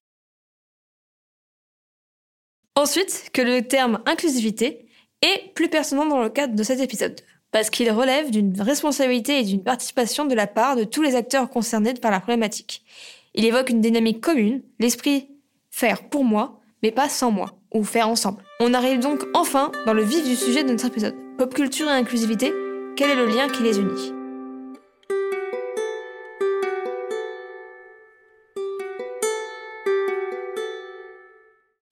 Ensuite, 2.76 3.30
que 3.32 3.40
le 3.40 3.66
terme 3.66 4.02
inclusivité 4.04 4.86
est 5.22 5.54
plus 5.54 5.68
pertinent 5.68 6.06
dans 6.06 6.22
le 6.22 6.28
cadre 6.28 6.54
de 6.54 6.62
cet 6.62 6.80
épisode 6.80 7.20
parce 7.52 7.70
qu'il 7.70 7.90
relève 7.90 8.30
d'une 8.30 8.60
responsabilité 8.60 9.40
et 9.40 9.44
d'une 9.44 9.62
participation 9.62 10.24
de 10.24 10.34
la 10.34 10.46
part 10.46 10.76
de 10.76 10.84
tous 10.84 11.02
les 11.02 11.16
acteurs 11.16 11.50
concernés 11.50 11.94
par 11.94 12.10
la 12.10 12.20
problématique. 12.20 12.82
Il 13.34 13.44
évoque 13.44 13.70
une 13.70 13.80
dynamique 13.80 14.20
commune, 14.20 14.62
l'esprit 14.78 15.28
faire 15.70 16.08
pour 16.08 16.24
moi, 16.24 16.60
mais 16.82 16.90
pas 16.90 17.08
sans 17.08 17.30
moi, 17.30 17.54
ou 17.72 17.84
faire 17.84 18.08
ensemble. 18.08 18.42
On 18.60 18.74
arrive 18.74 19.00
donc 19.00 19.24
enfin 19.34 19.70
dans 19.86 19.94
le 19.94 20.02
vif 20.02 20.24
du 20.24 20.36
sujet 20.36 20.64
de 20.64 20.70
notre 20.70 20.86
épisode. 20.86 21.14
Pop 21.38 21.54
culture 21.54 21.88
et 21.88 21.92
inclusivité, 21.92 22.52
quel 22.96 23.10
est 23.10 23.16
le 23.16 23.26
lien 23.26 23.48
qui 23.48 23.62
les 23.62 23.78
unit? 23.78 24.19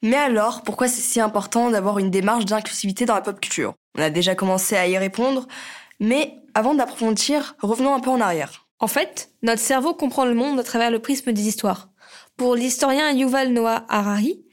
Mais 0.03 0.17
alors, 0.17 0.63
pourquoi 0.63 0.87
c'est 0.87 1.01
si 1.01 1.21
important 1.21 1.71
d'avoir 1.71 1.99
une 1.99 2.11
démarche 2.11 2.45
d'inclusivité 2.45 3.05
dans 3.05 3.15
la 3.15 3.21
pop 3.21 3.41
culture? 3.41 3.75
On 3.97 4.03
a 4.03 4.11
déjà 4.11 4.35
commencé 4.35 4.77
à 4.77 4.87
y 4.87 4.97
répondre, 4.97 5.49
mais 5.99 6.37
avant 6.55 6.75
d'approfondir, 6.75 7.57
revenons 7.61 7.95
un 7.95 8.01
peu 8.01 8.11
en 8.11 8.21
arrière. 8.21 8.69
En 8.79 8.87
fait, 8.87 9.33
notre 9.43 9.61
cerveau 9.61 9.95
comprend 9.95 10.25
le 10.25 10.35
monde 10.35 10.61
à 10.61 10.63
travers 10.63 10.93
le 10.93 11.01
prisme 11.01 11.33
des 11.33 11.49
histoires. 11.49 11.89
Pour 12.37 12.55
l'historien 12.55 13.13
Yuval 13.13 13.53
Noah 13.53 13.85
Harari, 13.89 14.45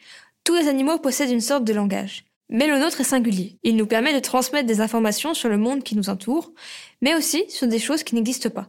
tous 0.44 0.56
les 0.56 0.68
animaux 0.68 0.98
possèdent 0.98 1.30
une 1.30 1.42
sorte 1.42 1.64
de 1.64 1.74
langage. 1.74 2.26
Mais 2.50 2.68
le 2.68 2.80
nôtre 2.80 3.02
est 3.02 3.06
singulier. 3.06 3.60
Il 3.64 3.76
nous 3.76 3.88
permet 3.88 4.14
de 4.14 4.20
transmettre 4.20 4.68
des 4.68 4.82
informations 4.82 5.36
sur 5.36 5.50
le 5.50 5.58
monde 5.58 5.84
qui 5.84 5.96
nous 5.96 6.10
entoure, 6.10 6.52
mais 7.02 7.14
aussi 7.16 7.46
sur 7.50 7.68
des 7.68 7.80
choses 7.80 8.04
qui 8.04 8.16
n'existent 8.16 8.50
pas. 8.50 8.68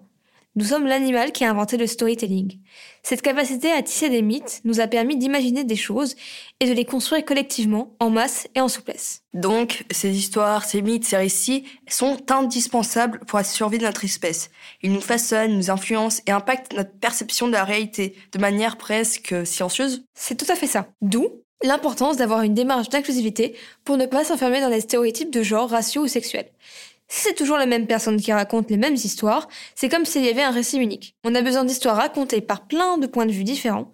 Nous 0.57 0.65
sommes 0.65 0.87
l'animal 0.87 1.33
qui 1.33 1.45
a 1.45 1.51
inventé 1.51 1.77
le 1.77 1.87
storytelling. 1.87 2.59
Cette 3.03 3.21
capacité 3.21 3.71
à 3.71 3.83
tisser 3.83 4.09
des 4.09 4.23
mythes 4.23 4.63
nous 4.65 4.81
a 4.81 4.87
permis 4.87 5.19
d'imaginer 5.19 5.65
des 5.65 5.77
choses 5.77 6.17
et 6.61 6.67
de 6.67 6.73
les 6.73 6.87
construire 6.87 7.27
collectivement, 7.27 7.95
en 8.01 8.09
masse 8.09 8.49
et 8.55 8.63
en 8.63 8.69
souplesse. 8.69 9.21
Donc, 9.35 9.85
ces 9.91 10.17
histoires, 10.17 10.65
ces 10.65 10.81
mythes, 10.81 11.05
ces 11.05 11.19
récits 11.19 11.65
sont 11.89 12.17
indispensables 12.33 13.21
pour 13.27 13.39
la 13.39 13.45
survie 13.45 13.77
de 13.77 13.85
notre 13.85 14.07
espèce. 14.07 14.51
Ils 14.83 14.93
nous 14.93 15.03
façonnent, 15.03 15.55
nous 15.55 15.71
influencent 15.71 16.23
et 16.27 16.31
impactent 16.31 16.73
notre 16.73 16.93
perception 16.93 17.49
de 17.49 17.53
la 17.53 17.65
réalité 17.65 18.17
de 18.33 18.39
manière 18.39 18.79
presque 18.79 19.47
silencieuse. 19.47 20.07
C'est 20.15 20.37
tout 20.37 20.51
à 20.51 20.57
fait 20.57 20.67
ça. 20.67 20.89
D'où 21.03 21.29
l'importance 21.63 22.17
d'avoir 22.17 22.43
une 22.43 22.55
démarche 22.55 22.89
d'inclusivité 22.89 23.57
pour 23.85 23.97
ne 23.97 24.07
pas 24.07 24.25
s'enfermer 24.25 24.61
dans 24.61 24.69
les 24.69 24.81
stéréotypes 24.81 25.31
de 25.31 25.43
genre, 25.43 25.71
raciaux 25.71 26.03
ou 26.03 26.09
sexuels. 26.09 26.51
Si 27.09 27.23
c'est 27.23 27.35
toujours 27.35 27.57
la 27.57 27.67
même 27.67 27.87
personne 27.87 28.21
qui 28.21 28.33
raconte 28.33 28.71
les 28.71 28.77
mêmes 28.77 28.95
histoires, 28.95 29.49
c'est 29.75 29.89
comme 29.89 30.05
s'il 30.05 30.25
y 30.25 30.29
avait 30.29 30.43
un 30.43 30.51
récit 30.51 30.79
unique. 30.79 31.15
On 31.25 31.35
a 31.35 31.43
besoin 31.43 31.65
d'histoires 31.65 31.97
racontées 31.97 32.41
par 32.41 32.67
plein 32.67 32.99
de 32.99 33.07
points 33.07 33.27
de 33.27 33.33
vue 33.33 33.45
différents 33.45 33.93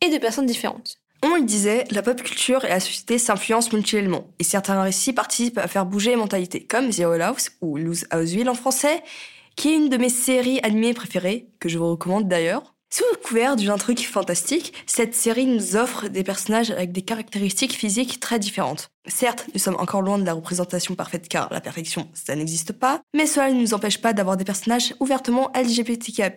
et 0.00 0.10
de 0.10 0.18
personnes 0.18 0.46
différentes. 0.46 0.98
On 1.24 1.36
le 1.36 1.42
disait, 1.42 1.84
la 1.90 2.02
pop 2.02 2.20
culture 2.20 2.64
et 2.64 2.68
la 2.68 2.80
société 2.80 3.16
s'influencent 3.16 3.70
mutuellement, 3.72 4.26
et 4.40 4.44
certains 4.44 4.82
récits 4.82 5.12
participent 5.12 5.58
à 5.58 5.68
faire 5.68 5.86
bouger 5.86 6.10
les 6.10 6.16
mentalités, 6.16 6.64
comme 6.64 6.90
Zero 6.90 7.12
House 7.12 7.50
ou 7.60 7.76
Lose 7.76 8.06
Houseville 8.12 8.48
en 8.48 8.54
français, 8.54 9.02
qui 9.54 9.68
est 9.70 9.76
une 9.76 9.88
de 9.88 9.96
mes 9.98 10.08
séries 10.08 10.58
animées 10.64 10.94
préférées, 10.94 11.46
que 11.60 11.68
je 11.68 11.78
vous 11.78 11.90
recommande 11.90 12.26
d'ailleurs. 12.26 12.74
Sous 12.90 13.04
le 13.12 13.18
couvert 13.18 13.56
d'un 13.56 13.78
truc 13.78 14.06
fantastique, 14.06 14.74
cette 14.86 15.14
série 15.14 15.46
nous 15.46 15.76
offre 15.76 16.08
des 16.08 16.24
personnages 16.24 16.70
avec 16.70 16.92
des 16.92 17.02
caractéristiques 17.02 17.72
physiques 17.72 18.20
très 18.20 18.38
différentes. 18.38 18.91
Certes, 19.08 19.46
nous 19.52 19.58
sommes 19.58 19.76
encore 19.80 20.00
loin 20.00 20.16
de 20.16 20.24
la 20.24 20.32
représentation 20.32 20.94
parfaite 20.94 21.28
car 21.28 21.52
la 21.52 21.60
perfection, 21.60 22.08
ça 22.14 22.36
n'existe 22.36 22.72
pas, 22.72 23.00
mais 23.12 23.26
cela 23.26 23.50
ne 23.50 23.60
nous 23.60 23.74
empêche 23.74 24.00
pas 24.00 24.12
d'avoir 24.12 24.36
des 24.36 24.44
personnages 24.44 24.94
ouvertement 25.00 25.50
LGBTQIA+, 25.56 26.30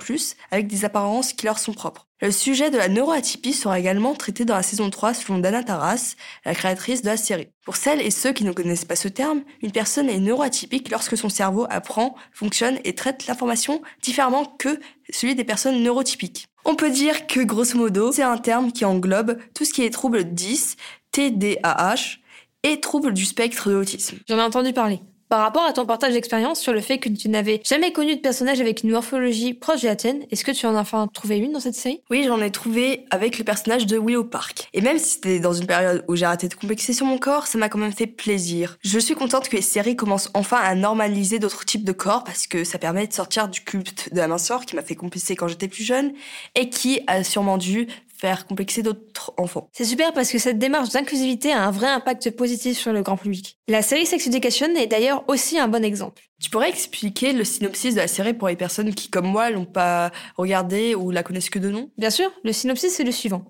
avec 0.49 0.65
des 0.65 0.83
apparences 0.83 1.33
qui 1.33 1.45
leur 1.45 1.59
sont 1.59 1.73
propres. 1.73 2.07
Le 2.21 2.31
sujet 2.31 2.71
de 2.71 2.77
la 2.77 2.87
neuroatypie 2.87 3.53
sera 3.53 3.77
également 3.77 4.15
traité 4.15 4.45
dans 4.45 4.55
la 4.55 4.63
saison 4.63 4.89
3 4.89 5.13
selon 5.13 5.37
Dana 5.37 5.63
Taras, 5.63 6.15
la 6.43 6.55
créatrice 6.55 7.03
de 7.03 7.07
la 7.07 7.17
série. 7.17 7.49
Pour 7.65 7.75
celles 7.75 8.01
et 8.01 8.09
ceux 8.09 8.33
qui 8.33 8.45
ne 8.45 8.51
connaissent 8.51 8.85
pas 8.85 8.95
ce 8.95 9.09
terme, 9.09 9.43
une 9.61 9.71
personne 9.71 10.09
est 10.09 10.19
neuroatypique 10.19 10.89
lorsque 10.89 11.17
son 11.17 11.29
cerveau 11.29 11.67
apprend, 11.69 12.15
fonctionne 12.31 12.79
et 12.83 12.95
traite 12.95 13.27
l'information 13.27 13.83
différemment 14.01 14.45
que 14.45 14.79
celui 15.11 15.35
des 15.35 15.43
personnes 15.43 15.83
neurotypiques. 15.83 16.47
On 16.63 16.75
peut 16.75 16.89
dire 16.89 17.27
que 17.27 17.41
grosso 17.41 17.77
modo, 17.77 18.11
c'est 18.11 18.23
un 18.23 18.39
terme 18.39 18.71
qui 18.71 18.85
englobe 18.85 19.37
tout 19.53 19.65
ce 19.65 19.73
qui 19.73 19.83
est 19.83 19.91
trouble 19.91 20.23
10, 20.23 20.77
TDAH 21.11 22.24
et 22.65 22.79
trouble 22.79 23.13
du 23.13 23.25
spectre 23.25 23.69
de 23.69 23.75
l'autisme. 23.75 24.17
J'en 24.27 24.39
ai 24.39 24.41
entendu 24.41 24.73
parler. 24.73 24.99
Par 25.29 25.39
rapport 25.39 25.63
à 25.63 25.73
ton 25.73 25.85
partage 25.85 26.13
d'expérience 26.13 26.59
sur 26.59 26.71
le 26.71 26.81
fait 26.81 26.99
que 26.99 27.09
tu 27.09 27.29
n'avais 27.29 27.59
jamais 27.67 27.91
connu 27.91 28.15
de 28.15 28.21
personnage 28.21 28.61
avec 28.61 28.83
une 28.83 28.91
morphologie 28.91 29.53
proche 29.55 29.81
de 29.81 29.87
la 29.87 29.95
tienne, 29.95 30.23
est-ce 30.31 30.43
que 30.45 30.51
tu 30.51 30.67
en 30.67 30.75
as 30.75 30.79
enfin 30.79 31.07
trouvé 31.11 31.37
une 31.37 31.51
dans 31.51 31.59
cette 31.59 31.73
série? 31.75 31.99
Oui, 32.11 32.25
j'en 32.27 32.39
ai 32.41 32.51
trouvé 32.51 33.05
avec 33.09 33.39
le 33.39 33.43
personnage 33.43 33.87
de 33.87 33.97
Willow 33.97 34.23
Park. 34.23 34.69
Et 34.73 34.81
même 34.81 34.99
si 34.99 35.15
c'était 35.15 35.39
dans 35.39 35.53
une 35.53 35.65
période 35.65 36.05
où 36.07 36.15
j'ai 36.15 36.25
arrêté 36.25 36.47
de 36.47 36.53
complexer 36.53 36.93
sur 36.93 37.07
mon 37.07 37.17
corps, 37.17 37.47
ça 37.47 37.57
m'a 37.57 37.69
quand 37.69 37.79
même 37.79 37.91
fait 37.91 38.07
plaisir. 38.07 38.77
Je 38.83 38.99
suis 38.99 39.15
contente 39.15 39.49
que 39.49 39.55
les 39.55 39.63
séries 39.63 39.95
commencent 39.95 40.29
enfin 40.35 40.57
à 40.57 40.75
normaliser 40.75 41.39
d'autres 41.39 41.65
types 41.65 41.83
de 41.83 41.91
corps 41.91 42.23
parce 42.23 42.45
que 42.45 42.63
ça 42.63 42.77
permet 42.77 43.07
de 43.07 43.13
sortir 43.13 43.47
du 43.47 43.61
culte 43.61 44.13
de 44.13 44.17
la 44.17 44.27
minceur 44.27 44.65
qui 44.65 44.75
m'a 44.75 44.83
fait 44.83 44.95
complexer 44.95 45.35
quand 45.35 45.47
j'étais 45.47 45.67
plus 45.67 45.83
jeune 45.83 46.13
et 46.53 46.69
qui 46.69 47.01
a 47.07 47.23
sûrement 47.23 47.57
dû 47.57 47.87
faire 48.25 48.47
complexer 48.47 48.81
d'autres 48.81 49.33
enfants. 49.37 49.69
C'est 49.71 49.85
super 49.85 50.11
parce 50.11 50.31
que 50.31 50.39
cette 50.39 50.57
démarche 50.57 50.89
d'inclusivité 50.89 51.51
a 51.51 51.63
un 51.63 51.69
vrai 51.69 51.85
impact 51.87 52.31
positif 52.31 52.75
sur 52.75 52.91
le 52.91 53.03
grand 53.03 53.17
public. 53.17 53.59
La 53.67 53.83
série 53.83 54.07
Sex 54.07 54.25
Education 54.25 54.73
est 54.75 54.87
d'ailleurs 54.87 55.23
aussi 55.27 55.59
un 55.59 55.67
bon 55.67 55.83
exemple. 55.83 56.23
Tu 56.41 56.49
pourrais 56.49 56.69
expliquer 56.69 57.33
le 57.33 57.43
synopsis 57.43 57.93
de 57.93 57.99
la 57.99 58.07
série 58.07 58.33
pour 58.33 58.47
les 58.47 58.55
personnes 58.55 58.95
qui, 58.95 59.09
comme 59.09 59.27
moi, 59.27 59.51
l'ont 59.51 59.65
pas 59.65 60.11
regardé 60.37 60.95
ou 60.95 61.11
la 61.11 61.21
connaissent 61.21 61.51
que 61.51 61.59
de 61.59 61.69
nom? 61.69 61.91
Bien 61.99 62.09
sûr, 62.09 62.31
le 62.43 62.51
synopsis 62.51 62.95
c'est 62.95 63.03
le 63.03 63.11
suivant. 63.11 63.45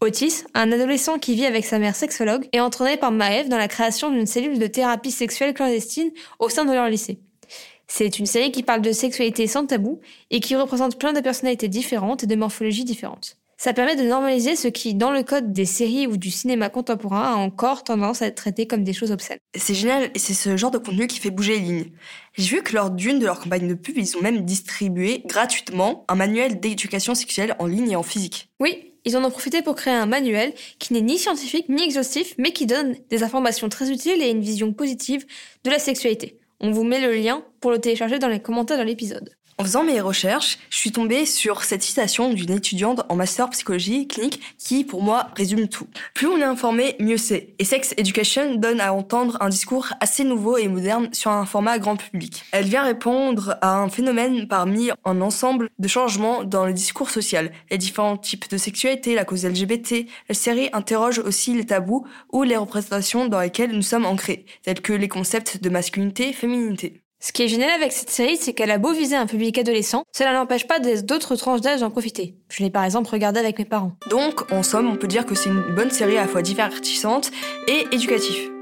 Otis, 0.00 0.44
un 0.54 0.72
adolescent 0.72 1.18
qui 1.18 1.34
vit 1.34 1.44
avec 1.44 1.66
sa 1.66 1.78
mère 1.78 1.94
sexologue, 1.94 2.48
est 2.52 2.60
entraîné 2.60 2.96
par 2.96 3.12
Maeve 3.12 3.50
dans 3.50 3.58
la 3.58 3.68
création 3.68 4.10
d'une 4.10 4.26
cellule 4.26 4.58
de 4.58 4.66
thérapie 4.66 5.10
sexuelle 5.10 5.52
clandestine 5.52 6.10
au 6.38 6.48
sein 6.48 6.64
de 6.64 6.72
leur 6.72 6.88
lycée. 6.88 7.20
C'est 7.86 8.18
une 8.18 8.26
série 8.26 8.52
qui 8.52 8.62
parle 8.62 8.80
de 8.80 8.92
sexualité 8.92 9.46
sans 9.46 9.66
tabou 9.66 10.00
et 10.30 10.40
qui 10.40 10.56
représente 10.56 10.98
plein 10.98 11.12
de 11.12 11.20
personnalités 11.20 11.68
différentes 11.68 12.24
et 12.24 12.26
de 12.26 12.36
morphologies 12.36 12.84
différentes. 12.84 13.36
Ça 13.64 13.72
permet 13.72 13.96
de 13.96 14.02
normaliser 14.02 14.56
ce 14.56 14.68
qui, 14.68 14.92
dans 14.92 15.10
le 15.10 15.22
code 15.22 15.54
des 15.54 15.64
séries 15.64 16.06
ou 16.06 16.18
du 16.18 16.30
cinéma 16.30 16.68
contemporain, 16.68 17.32
a 17.32 17.36
encore 17.36 17.82
tendance 17.82 18.20
à 18.20 18.26
être 18.26 18.34
traité 18.34 18.66
comme 18.66 18.84
des 18.84 18.92
choses 18.92 19.10
obscènes. 19.10 19.38
C'est 19.56 19.72
génial 19.72 20.10
et 20.14 20.18
c'est 20.18 20.34
ce 20.34 20.54
genre 20.58 20.70
de 20.70 20.76
contenu 20.76 21.06
qui 21.06 21.18
fait 21.18 21.30
bouger 21.30 21.54
les 21.54 21.60
lignes. 21.60 21.86
J'ai 22.36 22.56
vu 22.56 22.62
que 22.62 22.74
lors 22.74 22.90
d'une 22.90 23.18
de 23.18 23.24
leurs 23.24 23.40
campagnes 23.40 23.66
de 23.66 23.72
pub, 23.72 23.96
ils 23.96 24.18
ont 24.18 24.20
même 24.20 24.44
distribué 24.44 25.22
gratuitement 25.24 26.04
un 26.08 26.14
manuel 26.14 26.60
d'éducation 26.60 27.14
sexuelle 27.14 27.56
en 27.58 27.64
ligne 27.64 27.92
et 27.92 27.96
en 27.96 28.02
physique. 28.02 28.50
Oui, 28.60 28.92
ils 29.06 29.16
en 29.16 29.24
ont 29.24 29.30
profité 29.30 29.62
pour 29.62 29.76
créer 29.76 29.94
un 29.94 30.04
manuel 30.04 30.52
qui 30.78 30.92
n'est 30.92 31.00
ni 31.00 31.16
scientifique 31.16 31.70
ni 31.70 31.84
exhaustif, 31.84 32.34
mais 32.36 32.52
qui 32.52 32.66
donne 32.66 32.96
des 33.08 33.22
informations 33.22 33.70
très 33.70 33.90
utiles 33.90 34.20
et 34.20 34.28
une 34.28 34.42
vision 34.42 34.74
positive 34.74 35.24
de 35.64 35.70
la 35.70 35.78
sexualité. 35.78 36.36
On 36.60 36.70
vous 36.70 36.84
met 36.84 37.00
le 37.00 37.14
lien 37.14 37.42
pour 37.60 37.70
le 37.70 37.78
télécharger 37.78 38.18
dans 38.18 38.28
les 38.28 38.40
commentaires 38.40 38.76
de 38.76 38.82
l'épisode. 38.82 39.30
En 39.56 39.62
faisant 39.62 39.84
mes 39.84 40.00
recherches, 40.00 40.58
je 40.68 40.76
suis 40.76 40.90
tombée 40.90 41.26
sur 41.26 41.62
cette 41.62 41.84
citation 41.84 42.32
d'une 42.32 42.50
étudiante 42.50 43.02
en 43.08 43.14
master 43.14 43.48
psychologie 43.50 44.08
clinique 44.08 44.40
qui, 44.58 44.82
pour 44.82 45.00
moi, 45.00 45.28
résume 45.36 45.68
tout. 45.68 45.86
Plus 46.12 46.26
on 46.26 46.38
est 46.38 46.42
informé, 46.42 46.96
mieux 46.98 47.18
c'est. 47.18 47.54
Et 47.60 47.64
Sex 47.64 47.94
Education 47.96 48.56
donne 48.56 48.80
à 48.80 48.92
entendre 48.92 49.38
un 49.40 49.48
discours 49.48 49.86
assez 50.00 50.24
nouveau 50.24 50.56
et 50.56 50.66
moderne 50.66 51.08
sur 51.12 51.30
un 51.30 51.46
format 51.46 51.78
grand 51.78 51.94
public. 51.94 52.42
Elle 52.50 52.64
vient 52.64 52.82
répondre 52.82 53.56
à 53.60 53.76
un 53.76 53.88
phénomène 53.88 54.48
parmi 54.48 54.90
un 55.04 55.20
ensemble 55.20 55.70
de 55.78 55.86
changements 55.86 56.42
dans 56.42 56.66
le 56.66 56.72
discours 56.72 57.10
social. 57.10 57.52
Les 57.70 57.78
différents 57.78 58.16
types 58.16 58.50
de 58.50 58.56
sexualité, 58.56 59.14
la 59.14 59.24
cause 59.24 59.44
LGBT. 59.44 60.06
La 60.28 60.34
série 60.34 60.68
interroge 60.72 61.20
aussi 61.20 61.54
les 61.54 61.66
tabous 61.66 62.04
ou 62.32 62.42
les 62.42 62.56
représentations 62.56 63.28
dans 63.28 63.40
lesquelles 63.40 63.70
nous 63.70 63.82
sommes 63.82 64.04
ancrés, 64.04 64.46
tels 64.64 64.80
que 64.80 64.92
les 64.92 65.08
concepts 65.08 65.62
de 65.62 65.68
masculinité, 65.68 66.32
féminité. 66.32 67.03
Ce 67.24 67.32
qui 67.32 67.42
est 67.42 67.48
génial 67.48 67.70
avec 67.70 67.90
cette 67.90 68.10
série, 68.10 68.36
c'est 68.36 68.52
qu'elle 68.52 68.70
a 68.70 68.76
beau 68.76 68.92
viser 68.92 69.16
un 69.16 69.24
public 69.24 69.56
adolescent, 69.56 70.04
cela 70.14 70.34
n'empêche 70.34 70.66
pas 70.66 70.78
d'autres 70.78 71.36
tranches 71.36 71.62
d'âge 71.62 71.80
d'en 71.80 71.88
profiter. 71.88 72.34
Je 72.50 72.62
l'ai 72.62 72.68
par 72.68 72.84
exemple 72.84 73.08
regardé 73.08 73.40
avec 73.40 73.58
mes 73.58 73.64
parents. 73.64 73.92
Donc, 74.10 74.52
en 74.52 74.62
somme, 74.62 74.90
on 74.90 74.96
peut 74.96 75.06
dire 75.06 75.24
que 75.24 75.34
c'est 75.34 75.48
une 75.48 75.74
bonne 75.74 75.90
série 75.90 76.18
à 76.18 76.20
la 76.20 76.28
fois 76.28 76.42
divertissante 76.42 77.30
et 77.66 77.86
éducative. 77.92 78.53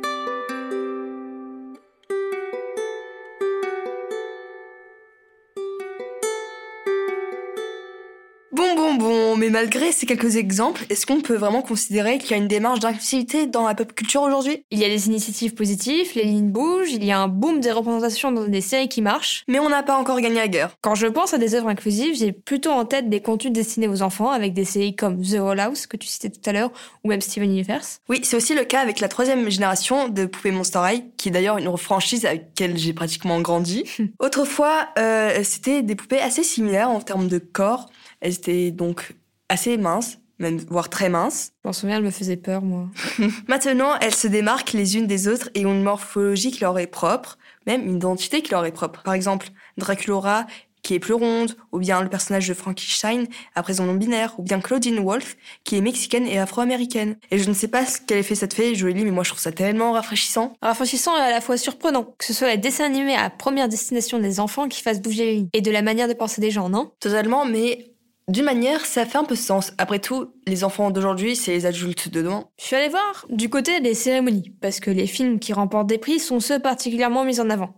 Mais 9.43 9.51
malgré 9.51 9.91
ces 9.91 10.07
quelques 10.07 10.37
exemples, 10.37 10.87
est-ce 10.89 11.05
qu'on 11.05 11.21
peut 11.21 11.35
vraiment 11.35 11.63
considérer 11.63 12.19
qu'il 12.19 12.31
y 12.31 12.35
a 12.35 12.37
une 12.37 12.47
démarche 12.47 12.79
d'inclusivité 12.79 13.49
dans 13.49 13.67
la 13.67 13.75
pop 13.75 13.93
culture 13.93 14.23
aujourd'hui? 14.23 14.65
Il 14.71 14.79
y 14.79 14.85
a 14.85 14.89
des 14.89 15.09
initiatives 15.09 15.55
positives, 15.55 16.13
les 16.15 16.23
lignes 16.23 16.53
bougent, 16.53 16.93
il 16.93 17.03
y 17.05 17.11
a 17.11 17.19
un 17.19 17.27
boom 17.27 17.59
des 17.59 17.73
représentations 17.73 18.31
dans 18.31 18.47
des 18.47 18.61
séries 18.61 18.89
qui 18.89 19.03
marchent. 19.03 19.43
Mais 19.49 19.59
on 19.59 19.69
n'a 19.69 19.83
pas 19.83 19.97
encore 19.97 20.21
gagné 20.21 20.37
la 20.37 20.47
guerre. 20.47 20.77
Quand 20.81 20.95
je 20.95 21.09
pense 21.09 21.35
à 21.35 21.39
des 21.39 21.57
œuvres 21.57 21.67
inclusives, 21.67 22.15
j'ai 22.15 22.31
plutôt 22.31 22.71
en 22.71 22.85
tête 22.85 23.11
des 23.11 23.21
contenus 23.21 23.53
destinés 23.53 23.89
aux 23.89 24.03
enfants 24.03 24.31
avec 24.31 24.55
des 24.55 24.65
séries 24.65 24.95
comme 24.95 25.21
The 25.21 25.41
Whole 25.41 25.59
House 25.59 25.89
que 25.89 25.97
tu 25.97 26.07
citais 26.07 26.31
tout 26.31 26.49
à 26.49 26.53
l'heure 26.53 26.71
ou 27.03 27.09
même 27.09 27.21
Steven 27.21 27.51
Universe. 27.51 27.99
Oui, 28.09 28.21
c'est 28.23 28.37
aussi 28.37 28.55
le 28.55 28.63
cas 28.63 28.79
avec 28.79 29.01
la 29.01 29.09
troisième 29.09 29.51
génération 29.51 30.09
de 30.09 30.25
Poupées 30.27 30.53
Monster 30.53 30.83
High, 30.85 31.05
qui 31.17 31.31
est 31.31 31.33
d'ailleurs 31.33 31.59
une 31.59 31.77
franchise 31.77 32.27
avec 32.27 32.43
laquelle 32.43 32.79
j'ai 32.79 32.93
pratiquement 32.93 33.41
grandi. 33.41 33.91
Autrefois, 34.21 34.91
euh, 35.01 35.41
c'était 35.43 35.83
des 35.83 35.97
poupées 35.97 36.21
assez 36.21 36.45
similaires 36.45 36.91
en 36.91 37.01
termes 37.01 37.27
de 37.27 37.39
corps. 37.39 37.91
Elles 38.21 38.35
étaient 38.35 38.71
donc 38.71 39.17
assez 39.53 39.77
minces, 39.77 40.19
même 40.39 40.59
voire 40.59 40.89
très 40.89 41.09
minces. 41.09 41.53
Je 41.63 41.69
m'en 41.69 41.73
souviens, 41.73 41.99
elle 41.99 42.05
me 42.05 42.11
faisait 42.11 42.37
peur, 42.37 42.63
moi. 42.63 42.89
Maintenant, 43.49 43.97
elles 44.01 44.15
se 44.15 44.27
démarquent 44.27 44.73
les 44.73 44.97
unes 44.97 45.07
des 45.07 45.29
autres 45.29 45.51
et 45.55 45.67
ont 45.67 45.73
une 45.75 45.83
morphologie 45.83 46.51
qui 46.51 46.63
leur 46.63 46.79
est 46.79 46.87
propre, 46.87 47.39
même 47.67 47.87
une 47.87 47.97
identité 47.97 48.43
qui 48.43 48.51
leur 48.51 48.65
est 48.65 48.73
propre. 48.73 49.03
Par 49.03 49.15
exemple, 49.15 49.49
Draculaura 49.77 50.47
qui 50.83 50.95
est 50.95 50.99
plus 50.99 51.15
ronde, 51.15 51.57
ou 51.71 51.79
bien 51.79 52.03
le 52.03 52.09
personnage 52.09 52.49
de 52.49 52.55
Frankenstein 52.55 53.27
après 53.55 53.75
son 53.75 53.85
nom 53.85 53.95
binaire, 53.95 54.35
ou 54.39 54.43
bien 54.43 54.61
Claudine 54.61 54.99
Wolf 54.99 55.37
qui 55.63 55.77
est 55.77 55.81
mexicaine 55.81 56.27
et 56.27 56.41
afro-américaine. 56.41 57.19
Et 57.31 57.39
je 57.39 57.49
ne 57.49 57.55
sais 57.55 57.69
pas 57.69 57.85
quel 58.07 58.19
effet 58.19 58.35
ça 58.35 58.49
te 58.49 58.55
fait, 58.55 58.75
Joëlie, 58.75 59.05
mais 59.05 59.13
moi 59.13 59.23
je 59.23 59.31
trouve 59.31 59.41
ça 59.41 59.53
tellement 59.53 59.93
rafraîchissant. 59.93 60.55
Rafraîchissant 60.61 61.17
et 61.17 61.21
à 61.21 61.31
la 61.31 61.41
fois 61.41 61.57
surprenant, 61.57 62.03
que 62.19 62.25
ce 62.25 62.33
soit 62.33 62.49
les 62.49 62.57
dessins 62.57 62.87
animés 62.87 63.15
à 63.15 63.31
première 63.31 63.69
destination 63.69 64.19
des 64.19 64.41
enfants 64.41 64.67
qui 64.67 64.83
fassent 64.83 65.01
bouger 65.01 65.25
les 65.25 65.35
lignes, 65.37 65.49
et 65.53 65.61
de 65.61 65.71
la 65.71 65.83
manière 65.83 66.09
de 66.09 66.15
penser 66.15 66.41
des 66.41 66.51
gens, 66.51 66.69
non? 66.69 66.91
Totalement, 66.99 67.45
mais 67.45 67.92
d'une 68.29 68.45
manière, 68.45 68.87
ça 68.87 69.05
fait 69.05 69.19
un 69.19 69.25
peu 69.25 69.35
sens. 69.35 69.73
Après 69.79 69.99
tout, 69.99 70.33
les 70.47 70.65
enfants 70.65 70.91
d'aujourd'hui, 70.91 71.35
c'est 71.35 71.53
les 71.53 71.67
adultes 71.67 72.09
de 72.09 72.23
demain. 72.23 72.45
Je 72.59 72.67
suis 72.67 72.77
allée 72.77 72.89
voir 72.89 73.27
du 73.31 73.49
côté 73.49 73.81
des 73.81 73.95
cérémonies, 73.95 74.55
parce 74.61 74.81
que 74.81 74.91
les 74.91 75.07
films 75.07 75.39
qui 75.39 75.53
remportent 75.53 75.89
des 75.89 75.99
prix 75.99 76.21
sont 76.21 76.41
ceux 76.41 76.61
particulièrement 76.61 77.25
mis 77.25 77.41
en 77.41 77.51
avant. 77.51 77.75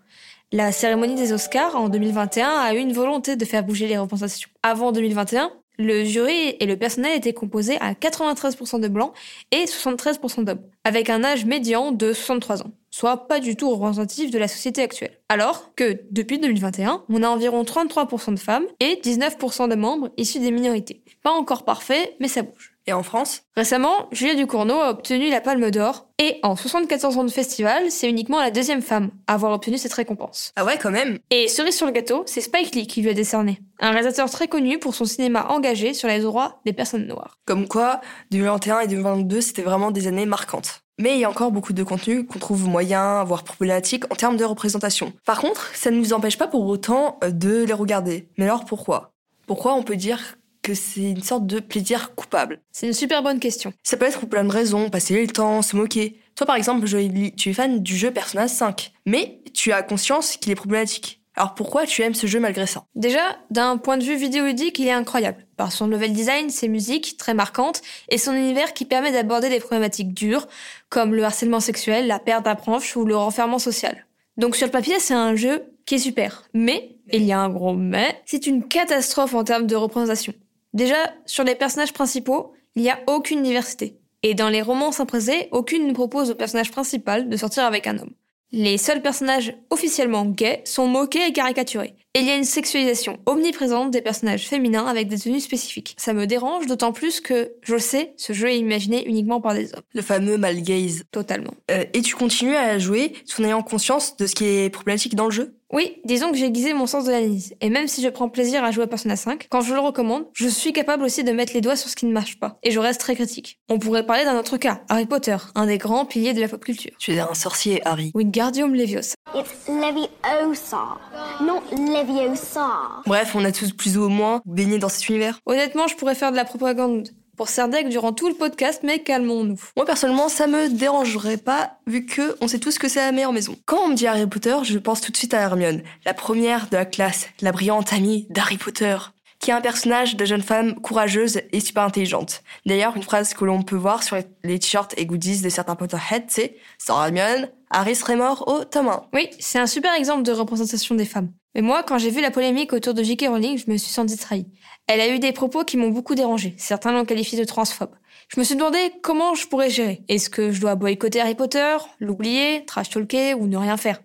La 0.52 0.70
cérémonie 0.70 1.14
des 1.14 1.32
Oscars 1.32 1.74
en 1.74 1.88
2021 1.88 2.48
a 2.48 2.74
eu 2.74 2.78
une 2.78 2.92
volonté 2.92 3.36
de 3.36 3.44
faire 3.44 3.64
bouger 3.64 3.88
les 3.88 3.98
représentations. 3.98 4.50
Avant 4.62 4.92
2021, 4.92 5.50
le 5.78 6.04
jury 6.04 6.56
et 6.60 6.66
le 6.66 6.76
personnel 6.76 7.16
étaient 7.16 7.32
composés 7.32 7.78
à 7.80 7.94
93% 7.94 8.80
de 8.80 8.88
blancs 8.88 9.12
et 9.50 9.64
73% 9.64 10.44
d'hommes, 10.44 10.62
avec 10.84 11.10
un 11.10 11.24
âge 11.24 11.44
médian 11.46 11.90
de 11.90 12.12
63 12.12 12.62
ans, 12.62 12.70
soit 12.94 13.26
pas 13.26 13.40
du 13.40 13.56
tout 13.56 13.70
représentatif 13.70 14.30
de 14.30 14.38
la 14.38 14.46
société 14.46 14.80
actuelle. 14.80 15.18
Alors 15.28 15.74
que, 15.74 15.98
depuis 16.12 16.38
2021, 16.38 17.02
on 17.08 17.22
a 17.24 17.28
environ 17.28 17.64
33% 17.64 18.34
de 18.34 18.38
femmes 18.38 18.66
et 18.78 19.00
19% 19.02 19.68
de 19.68 19.74
membres 19.74 20.10
issus 20.16 20.38
des 20.38 20.52
minorités. 20.52 21.02
Pas 21.24 21.32
encore 21.32 21.64
parfait, 21.64 22.14
mais 22.20 22.28
ça 22.28 22.42
bouge. 22.42 22.76
Et 22.86 22.92
en 22.92 23.02
France? 23.02 23.42
Récemment, 23.56 24.08
Julia 24.12 24.36
Ducournau 24.36 24.74
a 24.74 24.90
obtenu 24.90 25.28
la 25.28 25.40
Palme 25.40 25.72
d'Or, 25.72 26.06
et 26.18 26.38
en 26.44 26.54
74 26.54 27.16
ans 27.16 27.24
de 27.24 27.30
festival, 27.30 27.90
c'est 27.90 28.08
uniquement 28.08 28.38
la 28.38 28.52
deuxième 28.52 28.82
femme 28.82 29.10
à 29.26 29.34
avoir 29.34 29.52
obtenu 29.52 29.76
cette 29.76 29.94
récompense. 29.94 30.52
Ah 30.54 30.64
ouais, 30.64 30.78
quand 30.80 30.92
même 30.92 31.18
Et 31.30 31.48
cerise 31.48 31.76
sur 31.76 31.86
le 31.86 31.92
gâteau, 31.92 32.22
c'est 32.26 32.42
Spike 32.42 32.76
Lee 32.76 32.86
qui 32.86 33.02
lui 33.02 33.10
a 33.10 33.14
décerné. 33.14 33.60
Un 33.80 33.90
réalisateur 33.90 34.30
très 34.30 34.46
connu 34.46 34.78
pour 34.78 34.94
son 34.94 35.06
cinéma 35.06 35.46
engagé 35.48 35.94
sur 35.94 36.06
les 36.06 36.20
droits 36.20 36.60
des 36.64 36.72
personnes 36.72 37.08
noires. 37.08 37.38
Comme 37.44 37.66
quoi, 37.66 38.00
2021 38.30 38.80
et 38.80 38.86
2022, 38.86 39.40
c'était 39.40 39.62
vraiment 39.62 39.90
des 39.90 40.06
années 40.06 40.26
marquantes. 40.26 40.83
Mais 41.00 41.14
il 41.14 41.20
y 41.20 41.24
a 41.24 41.30
encore 41.30 41.50
beaucoup 41.50 41.72
de 41.72 41.82
contenus 41.82 42.24
qu'on 42.28 42.38
trouve 42.38 42.68
moyens, 42.68 43.26
voire 43.26 43.42
problématiques 43.42 44.04
en 44.12 44.14
termes 44.14 44.36
de 44.36 44.44
représentation. 44.44 45.12
Par 45.26 45.40
contre, 45.40 45.74
ça 45.74 45.90
ne 45.90 45.96
nous 45.96 46.12
empêche 46.12 46.38
pas 46.38 46.46
pour 46.46 46.64
autant 46.66 47.18
de 47.28 47.64
les 47.64 47.72
regarder. 47.72 48.28
Mais 48.38 48.44
alors 48.44 48.64
pourquoi? 48.64 49.12
Pourquoi 49.46 49.74
on 49.74 49.82
peut 49.82 49.96
dire 49.96 50.38
que 50.62 50.72
c'est 50.72 51.10
une 51.10 51.22
sorte 51.22 51.46
de 51.46 51.58
plaisir 51.58 52.14
coupable? 52.14 52.60
C'est 52.70 52.86
une 52.86 52.92
super 52.92 53.22
bonne 53.22 53.40
question. 53.40 53.72
Ça 53.82 53.96
peut 53.96 54.06
être 54.06 54.20
pour 54.20 54.28
plein 54.28 54.44
de 54.44 54.52
raisons, 54.52 54.88
passer 54.88 55.20
le 55.20 55.32
temps, 55.32 55.62
se 55.62 55.74
moquer. 55.74 56.20
Toi 56.36 56.46
par 56.46 56.56
exemple, 56.56 56.86
Joëlie, 56.86 57.34
tu 57.34 57.50
es 57.50 57.54
fan 57.54 57.82
du 57.82 57.96
jeu 57.96 58.12
Persona 58.12 58.46
5, 58.46 58.92
mais 59.04 59.42
tu 59.52 59.72
as 59.72 59.82
conscience 59.82 60.36
qu'il 60.36 60.52
est 60.52 60.56
problématique. 60.56 61.23
Alors 61.36 61.54
pourquoi 61.54 61.84
tu 61.84 62.02
aimes 62.02 62.14
ce 62.14 62.26
jeu 62.26 62.38
malgré 62.38 62.66
ça? 62.66 62.84
Déjà, 62.94 63.36
d'un 63.50 63.76
point 63.76 63.96
de 63.96 64.04
vue 64.04 64.16
vidéoludique, 64.16 64.78
il 64.78 64.86
est 64.86 64.92
incroyable. 64.92 65.46
Par 65.56 65.72
son 65.72 65.88
level 65.88 66.12
design, 66.12 66.48
ses 66.50 66.68
musiques 66.68 67.16
très 67.16 67.34
marquantes 67.34 67.82
et 68.08 68.18
son 68.18 68.32
univers 68.32 68.72
qui 68.72 68.84
permet 68.84 69.10
d'aborder 69.10 69.48
des 69.48 69.58
problématiques 69.58 70.14
dures, 70.14 70.46
comme 70.90 71.14
le 71.14 71.24
harcèlement 71.24 71.60
sexuel, 71.60 72.06
la 72.06 72.20
perte 72.20 72.44
d'un 72.44 72.56
ou 72.96 73.04
le 73.04 73.16
renfermement 73.16 73.58
social. 73.58 74.06
Donc 74.36 74.54
sur 74.54 74.66
le 74.66 74.72
papier, 74.72 75.00
c'est 75.00 75.14
un 75.14 75.34
jeu 75.34 75.64
qui 75.86 75.96
est 75.96 75.98
super. 75.98 76.44
Mais, 76.54 76.96
il 77.12 77.24
y 77.24 77.32
a 77.32 77.40
un 77.40 77.50
gros 77.50 77.74
mais, 77.74 78.20
c'est 78.26 78.46
une 78.46 78.66
catastrophe 78.66 79.34
en 79.34 79.44
termes 79.44 79.66
de 79.66 79.76
représentation. 79.76 80.32
Déjà, 80.72 80.96
sur 81.26 81.44
les 81.44 81.54
personnages 81.54 81.92
principaux, 81.92 82.52
il 82.74 82.82
n'y 82.82 82.90
a 82.90 82.98
aucune 83.06 83.42
diversité. 83.42 83.98
Et 84.22 84.34
dans 84.34 84.48
les 84.48 84.62
romans 84.62 84.90
imprésés, 84.98 85.48
aucune 85.52 85.86
ne 85.86 85.92
propose 85.92 86.30
au 86.30 86.34
personnage 86.34 86.70
principal 86.70 87.28
de 87.28 87.36
sortir 87.36 87.64
avec 87.64 87.86
un 87.86 87.98
homme. 87.98 88.14
Les 88.56 88.78
seuls 88.78 89.02
personnages 89.02 89.52
officiellement 89.70 90.26
gays 90.26 90.62
sont 90.64 90.86
moqués 90.86 91.26
et 91.26 91.32
caricaturés. 91.32 91.96
Et 92.14 92.20
il 92.20 92.26
y 92.26 92.30
a 92.30 92.36
une 92.36 92.44
sexualisation 92.44 93.18
omniprésente 93.26 93.90
des 93.90 94.00
personnages 94.00 94.46
féminins 94.46 94.86
avec 94.86 95.08
des 95.08 95.18
tenues 95.18 95.40
spécifiques. 95.40 95.96
Ça 95.98 96.12
me 96.12 96.28
dérange 96.28 96.68
d'autant 96.68 96.92
plus 96.92 97.20
que, 97.20 97.50
je 97.62 97.72
le 97.72 97.80
sais, 97.80 98.14
ce 98.16 98.32
jeu 98.32 98.50
est 98.50 98.58
imaginé 98.58 99.04
uniquement 99.08 99.40
par 99.40 99.54
des 99.54 99.74
hommes. 99.74 99.82
Le 99.92 100.02
fameux 100.02 100.38
mal 100.38 100.62
gaze. 100.62 101.02
Totalement. 101.10 101.54
Euh, 101.72 101.84
et 101.94 102.02
tu 102.02 102.14
continues 102.14 102.54
à 102.54 102.78
jouer 102.78 103.14
tout 103.28 103.42
en 103.42 103.44
ayant 103.44 103.62
conscience 103.64 104.16
de 104.16 104.28
ce 104.28 104.36
qui 104.36 104.44
est 104.44 104.70
problématique 104.70 105.16
dans 105.16 105.24
le 105.24 105.32
jeu? 105.32 105.56
Oui, 105.72 106.00
disons 106.04 106.30
que 106.30 106.36
j'ai 106.36 106.46
aiguisé 106.46 106.72
mon 106.74 106.86
sens 106.86 107.04
de 107.04 107.10
l'analyse. 107.10 107.54
Et 107.60 107.70
même 107.70 107.88
si 107.88 108.02
je 108.02 108.08
prends 108.08 108.28
plaisir 108.28 108.62
à 108.62 108.70
jouer 108.70 108.84
à 108.84 108.86
Persona 108.86 109.16
5, 109.16 109.48
quand 109.50 109.60
je 109.60 109.74
le 109.74 109.80
recommande, 109.80 110.26
je 110.34 110.46
suis 110.46 110.72
capable 110.72 111.02
aussi 111.04 111.24
de 111.24 111.32
mettre 111.32 111.52
les 111.54 111.60
doigts 111.60 111.76
sur 111.76 111.88
ce 111.88 111.96
qui 111.96 112.06
ne 112.06 112.12
marche 112.12 112.38
pas. 112.38 112.58
Et 112.62 112.70
je 112.70 112.78
reste 112.78 113.00
très 113.00 113.14
critique. 113.14 113.58
On 113.68 113.78
pourrait 113.78 114.06
parler 114.06 114.24
d'un 114.24 114.38
autre 114.38 114.56
cas, 114.56 114.82
Harry 114.88 115.06
Potter, 115.06 115.36
un 115.54 115.66
des 115.66 115.78
grands 115.78 116.04
piliers 116.04 116.34
de 116.34 116.40
la 116.40 116.48
pop 116.48 116.62
culture. 116.64 116.92
Tu 116.98 117.14
es 117.14 117.20
un 117.20 117.34
sorcier, 117.34 117.80
Harry. 117.86 118.12
Wingardium 118.14 118.74
Leviosa. 118.74 119.14
It's 119.34 119.68
Leviosa, 119.68 120.98
not 121.40 121.62
Leviosa. 121.72 122.68
Bref, 123.06 123.34
on 123.34 123.44
a 123.44 123.52
tous 123.52 123.72
plus 123.72 123.96
ou 123.98 124.08
moins 124.08 124.42
baigné 124.44 124.78
dans 124.78 124.88
cet 124.88 125.08
univers. 125.08 125.40
Honnêtement, 125.46 125.88
je 125.88 125.96
pourrais 125.96 126.14
faire 126.14 126.30
de 126.30 126.36
la 126.36 126.44
propagande 126.44 127.08
pour 127.36 127.48
Serdec 127.48 127.88
durant 127.88 128.12
tout 128.12 128.28
le 128.28 128.34
podcast, 128.34 128.80
mais 128.82 129.00
calmons-nous. 129.00 129.60
Moi 129.76 129.86
personnellement, 129.86 130.28
ça 130.28 130.46
me 130.46 130.68
dérangerait 130.68 131.36
pas 131.36 131.78
vu 131.86 132.06
que 132.06 132.36
on 132.40 132.48
sait 132.48 132.58
tous 132.58 132.78
que 132.78 132.88
c'est 132.88 133.00
la 133.00 133.12
meilleure 133.12 133.32
maison. 133.32 133.56
Quand 133.66 133.84
on 133.84 133.88
me 133.88 133.94
dit 133.94 134.06
Harry 134.06 134.26
Potter, 134.26 134.56
je 134.62 134.78
pense 134.78 135.00
tout 135.00 135.12
de 135.12 135.16
suite 135.16 135.34
à 135.34 135.40
Hermione, 135.40 135.82
la 136.04 136.14
première 136.14 136.68
de 136.68 136.76
la 136.76 136.84
classe, 136.84 137.28
la 137.40 137.52
brillante 137.52 137.92
amie 137.92 138.26
d'Harry 138.30 138.56
Potter, 138.56 138.96
qui 139.44 139.50
est 139.50 139.54
un 139.54 139.60
personnage 139.60 140.16
de 140.16 140.24
jeune 140.24 140.40
femme 140.40 140.74
courageuse 140.76 141.42
et 141.52 141.60
super 141.60 141.82
intelligente. 141.82 142.42
D'ailleurs, 142.64 142.96
une 142.96 143.02
phrase 143.02 143.34
que 143.34 143.44
l'on 143.44 143.60
peut 143.60 143.76
voir 143.76 144.02
sur 144.02 144.16
les 144.42 144.58
t-shirts 144.58 144.94
et 144.96 145.04
goodies 145.04 145.42
de 145.42 145.50
certains 145.50 145.76
Potterheads, 145.76 146.24
c'est 146.28 146.56
sans 146.78 147.04
Hermione, 147.04 147.50
Harry 147.68 147.94
serait 147.94 148.16
mort 148.16 148.48
au 148.48 148.64
tome 148.64 148.88
1. 148.88 149.04
Oui, 149.12 149.28
c'est 149.38 149.58
un 149.58 149.66
super 149.66 149.92
exemple 149.94 150.22
de 150.22 150.32
représentation 150.32 150.94
des 150.94 151.04
femmes. 151.04 151.30
Mais 151.54 151.60
moi, 151.60 151.82
quand 151.82 151.98
j'ai 151.98 152.08
vu 152.08 152.22
la 152.22 152.30
polémique 152.30 152.72
autour 152.72 152.94
de 152.94 153.02
J.K. 153.02 153.26
Rowling, 153.28 153.58
je 153.58 153.70
me 153.70 153.76
suis 153.76 153.92
sentie 153.92 154.16
trahie. 154.16 154.46
Elle 154.86 155.02
a 155.02 155.08
eu 155.08 155.18
des 155.18 155.32
propos 155.32 155.62
qui 155.62 155.76
m'ont 155.76 155.90
beaucoup 155.90 156.14
dérangé. 156.14 156.54
Certains 156.56 156.92
l'ont 156.92 157.04
qualifiée 157.04 157.38
de 157.38 157.44
transphobe. 157.44 157.94
Je 158.28 158.40
me 158.40 158.44
suis 158.44 158.54
demandé 158.54 158.78
comment 159.02 159.34
je 159.34 159.46
pourrais 159.46 159.68
gérer. 159.68 160.04
Est-ce 160.08 160.30
que 160.30 160.52
je 160.52 160.60
dois 160.62 160.74
boycotter 160.74 161.20
Harry 161.20 161.34
Potter, 161.34 161.76
l'oublier, 162.00 162.64
trash 162.64 162.88
talker 162.88 163.34
ou 163.34 163.46
ne 163.46 163.58
rien 163.58 163.76
faire? 163.76 164.00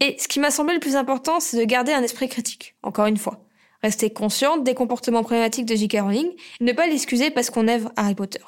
Et 0.00 0.16
ce 0.18 0.26
qui 0.26 0.40
m'a 0.40 0.50
semblé 0.50 0.74
le 0.74 0.80
plus 0.80 0.96
important, 0.96 1.38
c'est 1.38 1.58
de 1.58 1.64
garder 1.64 1.92
un 1.92 2.02
esprit 2.02 2.28
critique. 2.28 2.74
Encore 2.82 3.06
une 3.06 3.18
fois. 3.18 3.43
Rester 3.84 4.08
consciente 4.08 4.64
des 4.64 4.72
comportements 4.72 5.22
problématiques 5.22 5.66
de 5.66 5.74
J.K. 5.74 5.98
Rowling 6.00 6.30
et 6.58 6.64
ne 6.64 6.72
pas 6.72 6.86
l'excuser 6.86 7.30
parce 7.30 7.50
qu'on 7.50 7.68
aime 7.68 7.90
Harry 7.96 8.14
Potter. 8.14 8.40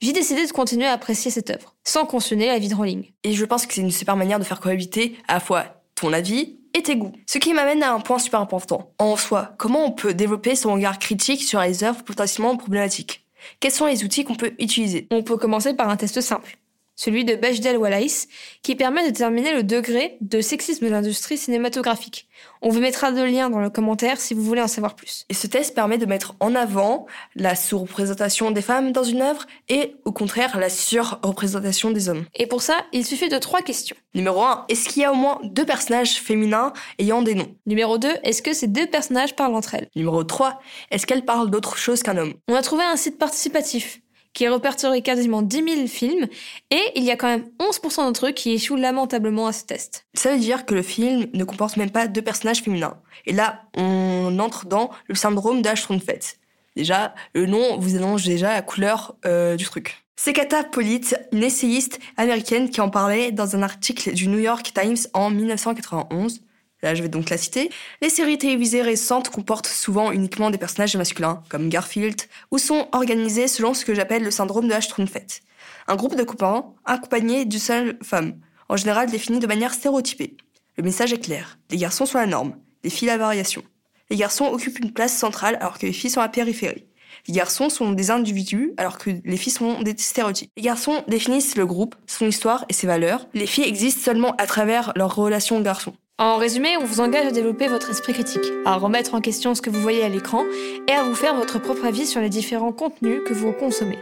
J'ai 0.00 0.12
décidé 0.12 0.46
de 0.46 0.52
continuer 0.52 0.86
à 0.86 0.92
apprécier 0.92 1.32
cette 1.32 1.50
œuvre, 1.50 1.74
sans 1.82 2.06
cautionner 2.06 2.46
la 2.46 2.60
vie 2.60 2.68
de 2.68 2.76
Rowling. 2.76 3.10
Et 3.24 3.32
je 3.32 3.44
pense 3.44 3.66
que 3.66 3.74
c'est 3.74 3.80
une 3.80 3.90
super 3.90 4.14
manière 4.14 4.38
de 4.38 4.44
faire 4.44 4.60
cohabiter 4.60 5.16
à 5.26 5.34
la 5.34 5.40
fois 5.40 5.82
ton 5.96 6.12
avis 6.12 6.60
et 6.72 6.84
tes 6.84 6.94
goûts. 6.94 7.10
Ce 7.26 7.38
qui 7.38 7.52
m'amène 7.52 7.82
à 7.82 7.92
un 7.92 7.98
point 7.98 8.20
super 8.20 8.40
important. 8.40 8.92
En 9.00 9.16
soi, 9.16 9.54
comment 9.58 9.84
on 9.84 9.90
peut 9.90 10.14
développer 10.14 10.54
son 10.54 10.74
regard 10.74 11.00
critique 11.00 11.42
sur 11.42 11.60
les 11.60 11.82
œuvres 11.82 12.04
potentiellement 12.04 12.56
problématiques? 12.56 13.26
Quels 13.58 13.72
sont 13.72 13.86
les 13.86 14.04
outils 14.04 14.22
qu'on 14.22 14.36
peut 14.36 14.54
utiliser? 14.60 15.08
On 15.10 15.24
peut 15.24 15.36
commencer 15.36 15.74
par 15.74 15.88
un 15.88 15.96
test 15.96 16.20
simple, 16.20 16.58
celui 17.00 17.24
de 17.24 17.34
Bechdel-Wallace, 17.34 18.28
qui 18.62 18.74
permet 18.74 19.02
de 19.04 19.08
déterminer 19.08 19.54
le 19.54 19.62
degré 19.62 20.18
de 20.20 20.42
sexisme 20.42 20.84
de 20.84 20.90
l'industrie 20.90 21.38
cinématographique. 21.38 22.28
On 22.60 22.68
vous 22.68 22.80
mettra 22.80 23.10
de 23.10 23.22
liens 23.22 23.48
dans 23.48 23.60
le 23.60 23.70
commentaire 23.70 24.20
si 24.20 24.34
vous 24.34 24.42
voulez 24.42 24.60
en 24.60 24.68
savoir 24.68 24.96
plus. 24.96 25.24
Et 25.30 25.34
ce 25.34 25.46
test 25.46 25.74
permet 25.74 25.96
de 25.96 26.04
mettre 26.04 26.34
en 26.40 26.54
avant 26.54 27.06
la 27.34 27.54
sous-représentation 27.54 28.50
des 28.50 28.60
femmes 28.60 28.92
dans 28.92 29.02
une 29.02 29.22
œuvre 29.22 29.46
et 29.70 29.96
au 30.04 30.12
contraire 30.12 30.58
la 30.58 30.68
sur-représentation 30.68 31.90
des 31.90 32.10
hommes. 32.10 32.26
Et 32.34 32.46
pour 32.46 32.60
ça, 32.60 32.76
il 32.92 33.06
suffit 33.06 33.30
de 33.30 33.38
trois 33.38 33.62
questions. 33.62 33.96
Numéro 34.14 34.42
1, 34.42 34.66
est-ce 34.68 34.90
qu'il 34.90 35.00
y 35.00 35.06
a 35.06 35.12
au 35.12 35.16
moins 35.16 35.40
deux 35.42 35.64
personnages 35.64 36.20
féminins 36.20 36.74
ayant 36.98 37.22
des 37.22 37.34
noms? 37.34 37.54
Numéro 37.64 37.96
2, 37.96 38.10
est-ce 38.24 38.42
que 38.42 38.52
ces 38.52 38.66
deux 38.66 38.86
personnages 38.86 39.34
parlent 39.34 39.54
entre 39.54 39.74
elles? 39.74 39.88
Numéro 39.96 40.22
3, 40.22 40.60
est-ce 40.90 41.06
qu'elles 41.06 41.24
parlent 41.24 41.50
d'autre 41.50 41.78
chose 41.78 42.02
qu'un 42.02 42.18
homme? 42.18 42.34
On 42.46 42.54
a 42.54 42.60
trouvé 42.60 42.84
un 42.84 42.96
site 42.96 43.16
participatif 43.16 44.02
qui 44.32 44.46
répertorie 44.48 45.02
quasiment 45.02 45.42
10 45.42 45.74
000 45.74 45.86
films, 45.86 46.26
et 46.70 46.82
il 46.96 47.04
y 47.04 47.10
a 47.10 47.16
quand 47.16 47.28
même 47.28 47.50
11% 47.58 47.96
d'entre 47.96 48.28
eux 48.28 48.32
qui 48.32 48.52
échouent 48.52 48.76
lamentablement 48.76 49.46
à 49.46 49.52
ce 49.52 49.64
test. 49.64 50.06
Ça 50.14 50.32
veut 50.32 50.38
dire 50.38 50.66
que 50.66 50.74
le 50.74 50.82
film 50.82 51.26
ne 51.32 51.44
comporte 51.44 51.76
même 51.76 51.90
pas 51.90 52.06
deux 52.06 52.22
personnages 52.22 52.62
féminins. 52.62 52.96
Et 53.26 53.32
là, 53.32 53.62
on 53.76 54.38
entre 54.38 54.66
dans 54.66 54.90
le 55.06 55.14
syndrome 55.14 55.62
d'Ashton-Fett. 55.62 56.38
Déjà, 56.76 57.14
le 57.34 57.46
nom 57.46 57.78
vous 57.78 57.96
annonce 57.96 58.24
déjà 58.24 58.54
la 58.54 58.62
couleur 58.62 59.16
euh, 59.26 59.56
du 59.56 59.64
truc. 59.64 60.04
C'est 60.16 60.32
Kata 60.32 60.64
Polite, 60.64 61.16
une 61.32 61.42
essayiste 61.42 61.98
américaine 62.16 62.70
qui 62.70 62.80
en 62.80 62.90
parlait 62.90 63.32
dans 63.32 63.56
un 63.56 63.62
article 63.62 64.12
du 64.12 64.28
New 64.28 64.38
York 64.38 64.70
Times 64.74 64.98
en 65.14 65.30
1991. 65.30 66.42
Là, 66.82 66.94
je 66.94 67.02
vais 67.02 67.08
donc 67.08 67.28
la 67.28 67.36
citer. 67.36 67.70
Les 68.00 68.08
séries 68.08 68.38
télévisées 68.38 68.82
récentes 68.82 69.28
comportent 69.28 69.66
souvent 69.66 70.12
uniquement 70.12 70.50
des 70.50 70.58
personnages 70.58 70.96
masculins, 70.96 71.42
comme 71.48 71.68
Garfield, 71.68 72.22
ou 72.50 72.58
sont 72.58 72.88
organisées 72.92 73.48
selon 73.48 73.74
ce 73.74 73.84
que 73.84 73.94
j'appelle 73.94 74.24
le 74.24 74.30
syndrome 74.30 74.68
de 74.68 74.72
Ashton-Fett. 74.72 75.42
Un 75.88 75.96
groupe 75.96 76.16
de 76.16 76.22
copains 76.22 76.72
accompagnés 76.84 77.44
d'une 77.44 77.60
seule 77.60 77.98
femme, 78.02 78.40
en 78.68 78.76
général 78.76 79.10
définie 79.10 79.40
de 79.40 79.46
manière 79.46 79.74
stéréotypée. 79.74 80.36
Le 80.76 80.82
message 80.82 81.12
est 81.12 81.18
clair. 81.18 81.58
Les 81.70 81.76
garçons 81.76 82.06
sont 82.06 82.18
la 82.18 82.26
norme, 82.26 82.56
les 82.82 82.90
filles 82.90 83.08
la 83.08 83.18
variation. 83.18 83.62
Les 84.08 84.16
garçons 84.16 84.46
occupent 84.46 84.78
une 84.78 84.92
place 84.92 85.16
centrale 85.16 85.56
alors 85.60 85.78
que 85.78 85.86
les 85.86 85.92
filles 85.92 86.10
sont 86.10 86.20
à 86.20 86.24
la 86.24 86.28
périphérie. 86.30 86.86
Les 87.28 87.34
garçons 87.34 87.68
sont 87.68 87.92
des 87.92 88.10
individus 88.10 88.72
alors 88.78 88.96
que 88.96 89.10
les 89.24 89.36
filles 89.36 89.52
sont 89.52 89.82
des 89.82 89.94
stéréotypes. 89.98 90.50
Les 90.56 90.62
garçons 90.62 91.04
définissent 91.08 91.56
le 91.56 91.66
groupe, 91.66 91.94
son 92.06 92.26
histoire 92.26 92.64
et 92.68 92.72
ses 92.72 92.86
valeurs. 92.86 93.26
Les 93.34 93.46
filles 93.46 93.68
existent 93.68 94.02
seulement 94.02 94.34
à 94.36 94.46
travers 94.46 94.92
leur 94.96 95.14
relation 95.14 95.58
aux 95.58 95.62
garçons. 95.62 95.94
En 96.20 96.36
résumé, 96.36 96.76
on 96.76 96.84
vous 96.84 97.00
engage 97.00 97.24
à 97.24 97.30
développer 97.30 97.66
votre 97.66 97.88
esprit 97.88 98.12
critique, 98.12 98.44
à 98.66 98.76
remettre 98.76 99.14
en 99.14 99.22
question 99.22 99.54
ce 99.54 99.62
que 99.62 99.70
vous 99.70 99.80
voyez 99.80 100.02
à 100.02 100.10
l'écran 100.10 100.44
et 100.86 100.92
à 100.92 101.02
vous 101.02 101.14
faire 101.14 101.34
votre 101.34 101.58
propre 101.58 101.86
avis 101.86 102.04
sur 102.04 102.20
les 102.20 102.28
différents 102.28 102.72
contenus 102.72 103.22
que 103.26 103.32
vous 103.32 103.52
consommez. 103.52 103.98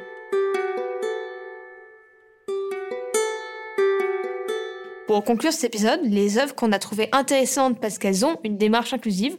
Pour 5.08 5.24
conclure 5.24 5.54
cet 5.54 5.64
épisode, 5.64 6.00
les 6.02 6.36
œuvres 6.36 6.54
qu'on 6.54 6.70
a 6.70 6.78
trouvées 6.78 7.08
intéressantes 7.12 7.80
parce 7.80 7.96
qu'elles 7.96 8.26
ont 8.26 8.36
une 8.44 8.58
démarche 8.58 8.92
inclusive, 8.92 9.38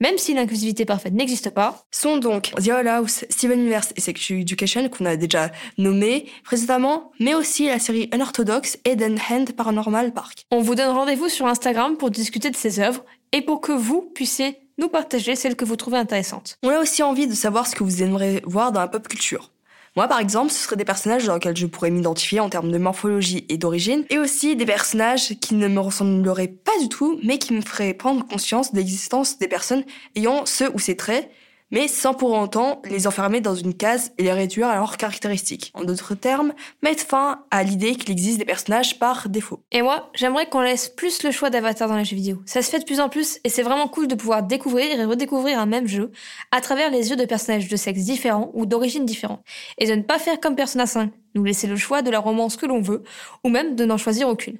même 0.00 0.16
si 0.16 0.32
l'inclusivité 0.32 0.86
parfaite 0.86 1.12
n'existe 1.12 1.50
pas, 1.50 1.84
sont 1.90 2.16
donc 2.16 2.54
The 2.54 2.68
Owl 2.68 2.88
House, 2.88 3.26
Steven 3.28 3.60
Universe 3.60 3.92
et 3.96 4.00
Sex 4.00 4.30
Education 4.30 4.88
qu'on 4.88 5.04
a 5.04 5.16
déjà 5.16 5.50
nommé 5.76 6.24
précédemment, 6.42 7.12
mais 7.20 7.34
aussi 7.34 7.66
la 7.66 7.78
série 7.78 8.08
Unorthodox 8.14 8.78
et 8.86 8.96
Hand 9.30 9.52
Paranormal 9.52 10.14
Park. 10.14 10.46
On 10.50 10.62
vous 10.62 10.74
donne 10.74 10.88
rendez-vous 10.88 11.28
sur 11.28 11.44
Instagram 11.44 11.98
pour 11.98 12.10
discuter 12.10 12.48
de 12.48 12.56
ces 12.56 12.80
œuvres 12.80 13.04
et 13.32 13.42
pour 13.42 13.60
que 13.60 13.72
vous 13.72 14.00
puissiez 14.00 14.56
nous 14.78 14.88
partager 14.88 15.36
celles 15.36 15.54
que 15.54 15.66
vous 15.66 15.76
trouvez 15.76 15.98
intéressantes. 15.98 16.56
On 16.62 16.70
a 16.70 16.78
aussi 16.78 17.02
envie 17.02 17.26
de 17.26 17.34
savoir 17.34 17.66
ce 17.66 17.76
que 17.76 17.84
vous 17.84 18.02
aimeriez 18.02 18.40
voir 18.46 18.72
dans 18.72 18.80
la 18.80 18.88
pop 18.88 19.06
culture. 19.06 19.50
Moi, 19.96 20.06
par 20.06 20.20
exemple, 20.20 20.52
ce 20.52 20.58
seraient 20.60 20.76
des 20.76 20.84
personnages 20.84 21.24
dans 21.24 21.34
lesquels 21.34 21.56
je 21.56 21.66
pourrais 21.66 21.90
m'identifier 21.90 22.38
en 22.38 22.48
termes 22.48 22.70
de 22.70 22.78
morphologie 22.78 23.44
et 23.48 23.58
d'origine, 23.58 24.04
et 24.08 24.18
aussi 24.18 24.54
des 24.54 24.64
personnages 24.64 25.34
qui 25.40 25.56
ne 25.56 25.66
me 25.66 25.80
ressembleraient 25.80 26.46
pas 26.46 26.78
du 26.80 26.88
tout, 26.88 27.18
mais 27.24 27.38
qui 27.38 27.52
me 27.54 27.60
feraient 27.60 27.94
prendre 27.94 28.24
conscience 28.24 28.72
de 28.72 28.76
l'existence 28.78 29.38
des 29.38 29.48
personnes 29.48 29.84
ayant 30.14 30.46
ce 30.46 30.64
ou 30.72 30.78
ces 30.78 30.96
traits, 30.96 31.28
mais 31.70 31.88
sans 31.88 32.14
pour 32.14 32.32
autant 32.32 32.82
les 32.84 33.06
enfermer 33.06 33.40
dans 33.40 33.54
une 33.54 33.74
case 33.74 34.12
et 34.18 34.24
les 34.24 34.32
réduire 34.32 34.68
à 34.68 34.76
leurs 34.76 34.96
caractéristiques. 34.96 35.70
En 35.74 35.84
d'autres 35.84 36.14
termes, 36.14 36.52
mettre 36.82 37.04
fin 37.04 37.44
à 37.50 37.62
l'idée 37.62 37.94
qu'il 37.94 38.10
existe 38.10 38.38
des 38.38 38.44
personnages 38.44 38.98
par 38.98 39.28
défaut. 39.28 39.60
Et 39.72 39.82
moi, 39.82 40.10
j'aimerais 40.14 40.46
qu'on 40.46 40.60
laisse 40.60 40.88
plus 40.88 41.22
le 41.22 41.30
choix 41.30 41.50
d'avatar 41.50 41.88
dans 41.88 41.96
les 41.96 42.04
jeux 42.04 42.16
vidéo. 42.16 42.42
Ça 42.46 42.62
se 42.62 42.70
fait 42.70 42.80
de 42.80 42.84
plus 42.84 43.00
en 43.00 43.08
plus 43.08 43.38
et 43.44 43.48
c'est 43.48 43.62
vraiment 43.62 43.88
cool 43.88 44.08
de 44.08 44.14
pouvoir 44.14 44.42
découvrir 44.42 44.98
et 44.98 45.04
redécouvrir 45.04 45.58
un 45.58 45.66
même 45.66 45.86
jeu 45.86 46.10
à 46.50 46.60
travers 46.60 46.90
les 46.90 47.10
yeux 47.10 47.16
de 47.16 47.24
personnages 47.24 47.68
de 47.68 47.76
sexe 47.76 48.02
différents 48.02 48.50
ou 48.54 48.66
d'origine 48.66 49.04
différente. 49.04 49.42
Et 49.78 49.86
de 49.86 49.94
ne 49.94 50.02
pas 50.02 50.18
faire 50.18 50.40
comme 50.40 50.56
Persona 50.56 50.86
5, 50.86 51.12
nous 51.34 51.44
laisser 51.44 51.66
le 51.66 51.76
choix 51.76 52.02
de 52.02 52.10
la 52.10 52.18
romance 52.18 52.56
que 52.56 52.66
l'on 52.66 52.80
veut 52.80 53.02
ou 53.44 53.48
même 53.48 53.76
de 53.76 53.84
n'en 53.84 53.96
choisir 53.96 54.28
aucune. 54.28 54.58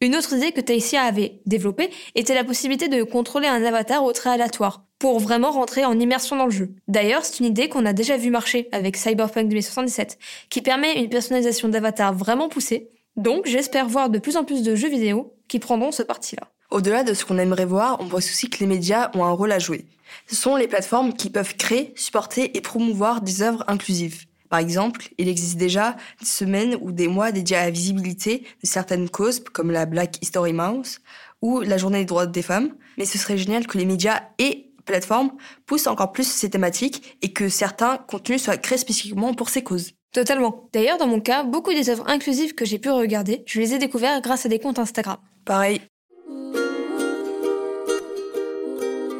Une 0.00 0.16
autre 0.16 0.32
idée 0.32 0.50
que 0.50 0.60
Taïsia 0.60 1.02
avait 1.02 1.40
développée 1.46 1.90
était 2.16 2.34
la 2.34 2.42
possibilité 2.42 2.88
de 2.88 3.04
contrôler 3.04 3.46
un 3.46 3.62
avatar 3.64 4.02
au 4.02 4.12
trait 4.12 4.30
aléatoire 4.30 4.84
pour 5.02 5.18
vraiment 5.18 5.50
rentrer 5.50 5.84
en 5.84 5.98
immersion 5.98 6.36
dans 6.36 6.44
le 6.44 6.52
jeu. 6.52 6.70
D'ailleurs, 6.86 7.24
c'est 7.24 7.40
une 7.40 7.46
idée 7.46 7.68
qu'on 7.68 7.86
a 7.86 7.92
déjà 7.92 8.16
vu 8.16 8.30
marcher 8.30 8.68
avec 8.70 8.96
Cyberpunk 8.96 9.48
2077, 9.48 10.16
qui 10.48 10.62
permet 10.62 10.96
une 10.96 11.08
personnalisation 11.08 11.66
d'avatar 11.66 12.14
vraiment 12.14 12.48
poussée. 12.48 12.88
Donc, 13.16 13.46
j'espère 13.46 13.88
voir 13.88 14.10
de 14.10 14.20
plus 14.20 14.36
en 14.36 14.44
plus 14.44 14.62
de 14.62 14.76
jeux 14.76 14.88
vidéo 14.88 15.34
qui 15.48 15.58
prendront 15.58 15.90
ce 15.90 16.04
parti-là. 16.04 16.42
Au-delà 16.70 17.02
de 17.02 17.14
ce 17.14 17.24
qu'on 17.24 17.38
aimerait 17.38 17.64
voir, 17.64 17.96
on 17.98 18.06
pense 18.06 18.30
aussi 18.30 18.48
que 18.48 18.60
les 18.60 18.66
médias 18.66 19.10
ont 19.14 19.24
un 19.24 19.32
rôle 19.32 19.50
à 19.50 19.58
jouer. 19.58 19.86
Ce 20.28 20.36
sont 20.36 20.54
les 20.54 20.68
plateformes 20.68 21.14
qui 21.14 21.30
peuvent 21.30 21.56
créer, 21.56 21.92
supporter 21.96 22.56
et 22.56 22.60
promouvoir 22.60 23.22
des 23.22 23.42
œuvres 23.42 23.64
inclusives. 23.66 24.26
Par 24.50 24.60
exemple, 24.60 25.08
il 25.18 25.26
existe 25.26 25.56
déjà 25.56 25.96
des 26.20 26.26
semaines 26.26 26.76
ou 26.80 26.92
des 26.92 27.08
mois 27.08 27.32
dédiés 27.32 27.56
à 27.56 27.64
la 27.64 27.70
visibilité 27.70 28.44
de 28.62 28.68
certaines 28.68 29.08
causes 29.08 29.40
comme 29.40 29.72
la 29.72 29.84
Black 29.84 30.22
History 30.22 30.52
Month 30.52 31.00
ou 31.40 31.60
la 31.60 31.76
Journée 31.76 31.98
des 31.98 32.04
droits 32.04 32.26
des 32.26 32.42
femmes, 32.42 32.72
mais 32.98 33.04
ce 33.04 33.18
serait 33.18 33.36
génial 33.36 33.66
que 33.66 33.78
les 33.78 33.84
médias 33.84 34.20
et 34.38 34.68
plateformes 34.84 35.32
poussent 35.66 35.86
encore 35.86 36.12
plus 36.12 36.26
ces 36.26 36.50
thématiques 36.50 37.16
et 37.22 37.32
que 37.32 37.48
certains 37.48 37.96
contenus 37.96 38.42
soient 38.42 38.56
créés 38.56 38.78
spécifiquement 38.78 39.34
pour 39.34 39.48
ces 39.48 39.62
causes. 39.62 39.92
Totalement. 40.12 40.68
D'ailleurs, 40.72 40.98
dans 40.98 41.06
mon 41.06 41.20
cas, 41.20 41.42
beaucoup 41.42 41.72
des 41.72 41.88
œuvres 41.88 42.04
inclusives 42.06 42.54
que 42.54 42.66
j'ai 42.66 42.78
pu 42.78 42.90
regarder, 42.90 43.42
je 43.46 43.60
les 43.60 43.74
ai 43.74 43.78
découvertes 43.78 44.22
grâce 44.22 44.44
à 44.44 44.48
des 44.48 44.58
comptes 44.58 44.78
Instagram. 44.78 45.16
Pareil. 45.44 45.80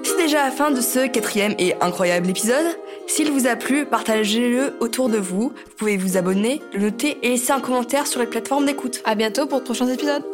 C'est 0.04 0.18
déjà 0.18 0.44
la 0.44 0.50
fin 0.50 0.70
de 0.70 0.80
ce 0.80 1.06
quatrième 1.06 1.54
et 1.58 1.74
incroyable 1.80 2.28
épisode. 2.28 2.76
S'il 3.06 3.30
vous 3.30 3.46
a 3.46 3.56
plu, 3.56 3.86
partagez-le 3.86 4.74
autour 4.80 5.08
de 5.08 5.18
vous. 5.18 5.48
Vous 5.48 5.76
pouvez 5.78 5.96
vous 5.96 6.16
abonner, 6.16 6.60
le 6.74 6.80
noter 6.80 7.18
et 7.22 7.30
laisser 7.30 7.52
un 7.52 7.60
commentaire 7.60 8.06
sur 8.06 8.20
les 8.20 8.26
plateformes 8.26 8.66
d'écoute. 8.66 9.00
À 9.04 9.14
bientôt 9.14 9.46
pour 9.46 9.60
de 9.60 9.64
prochains 9.64 9.88
épisodes. 9.88 10.24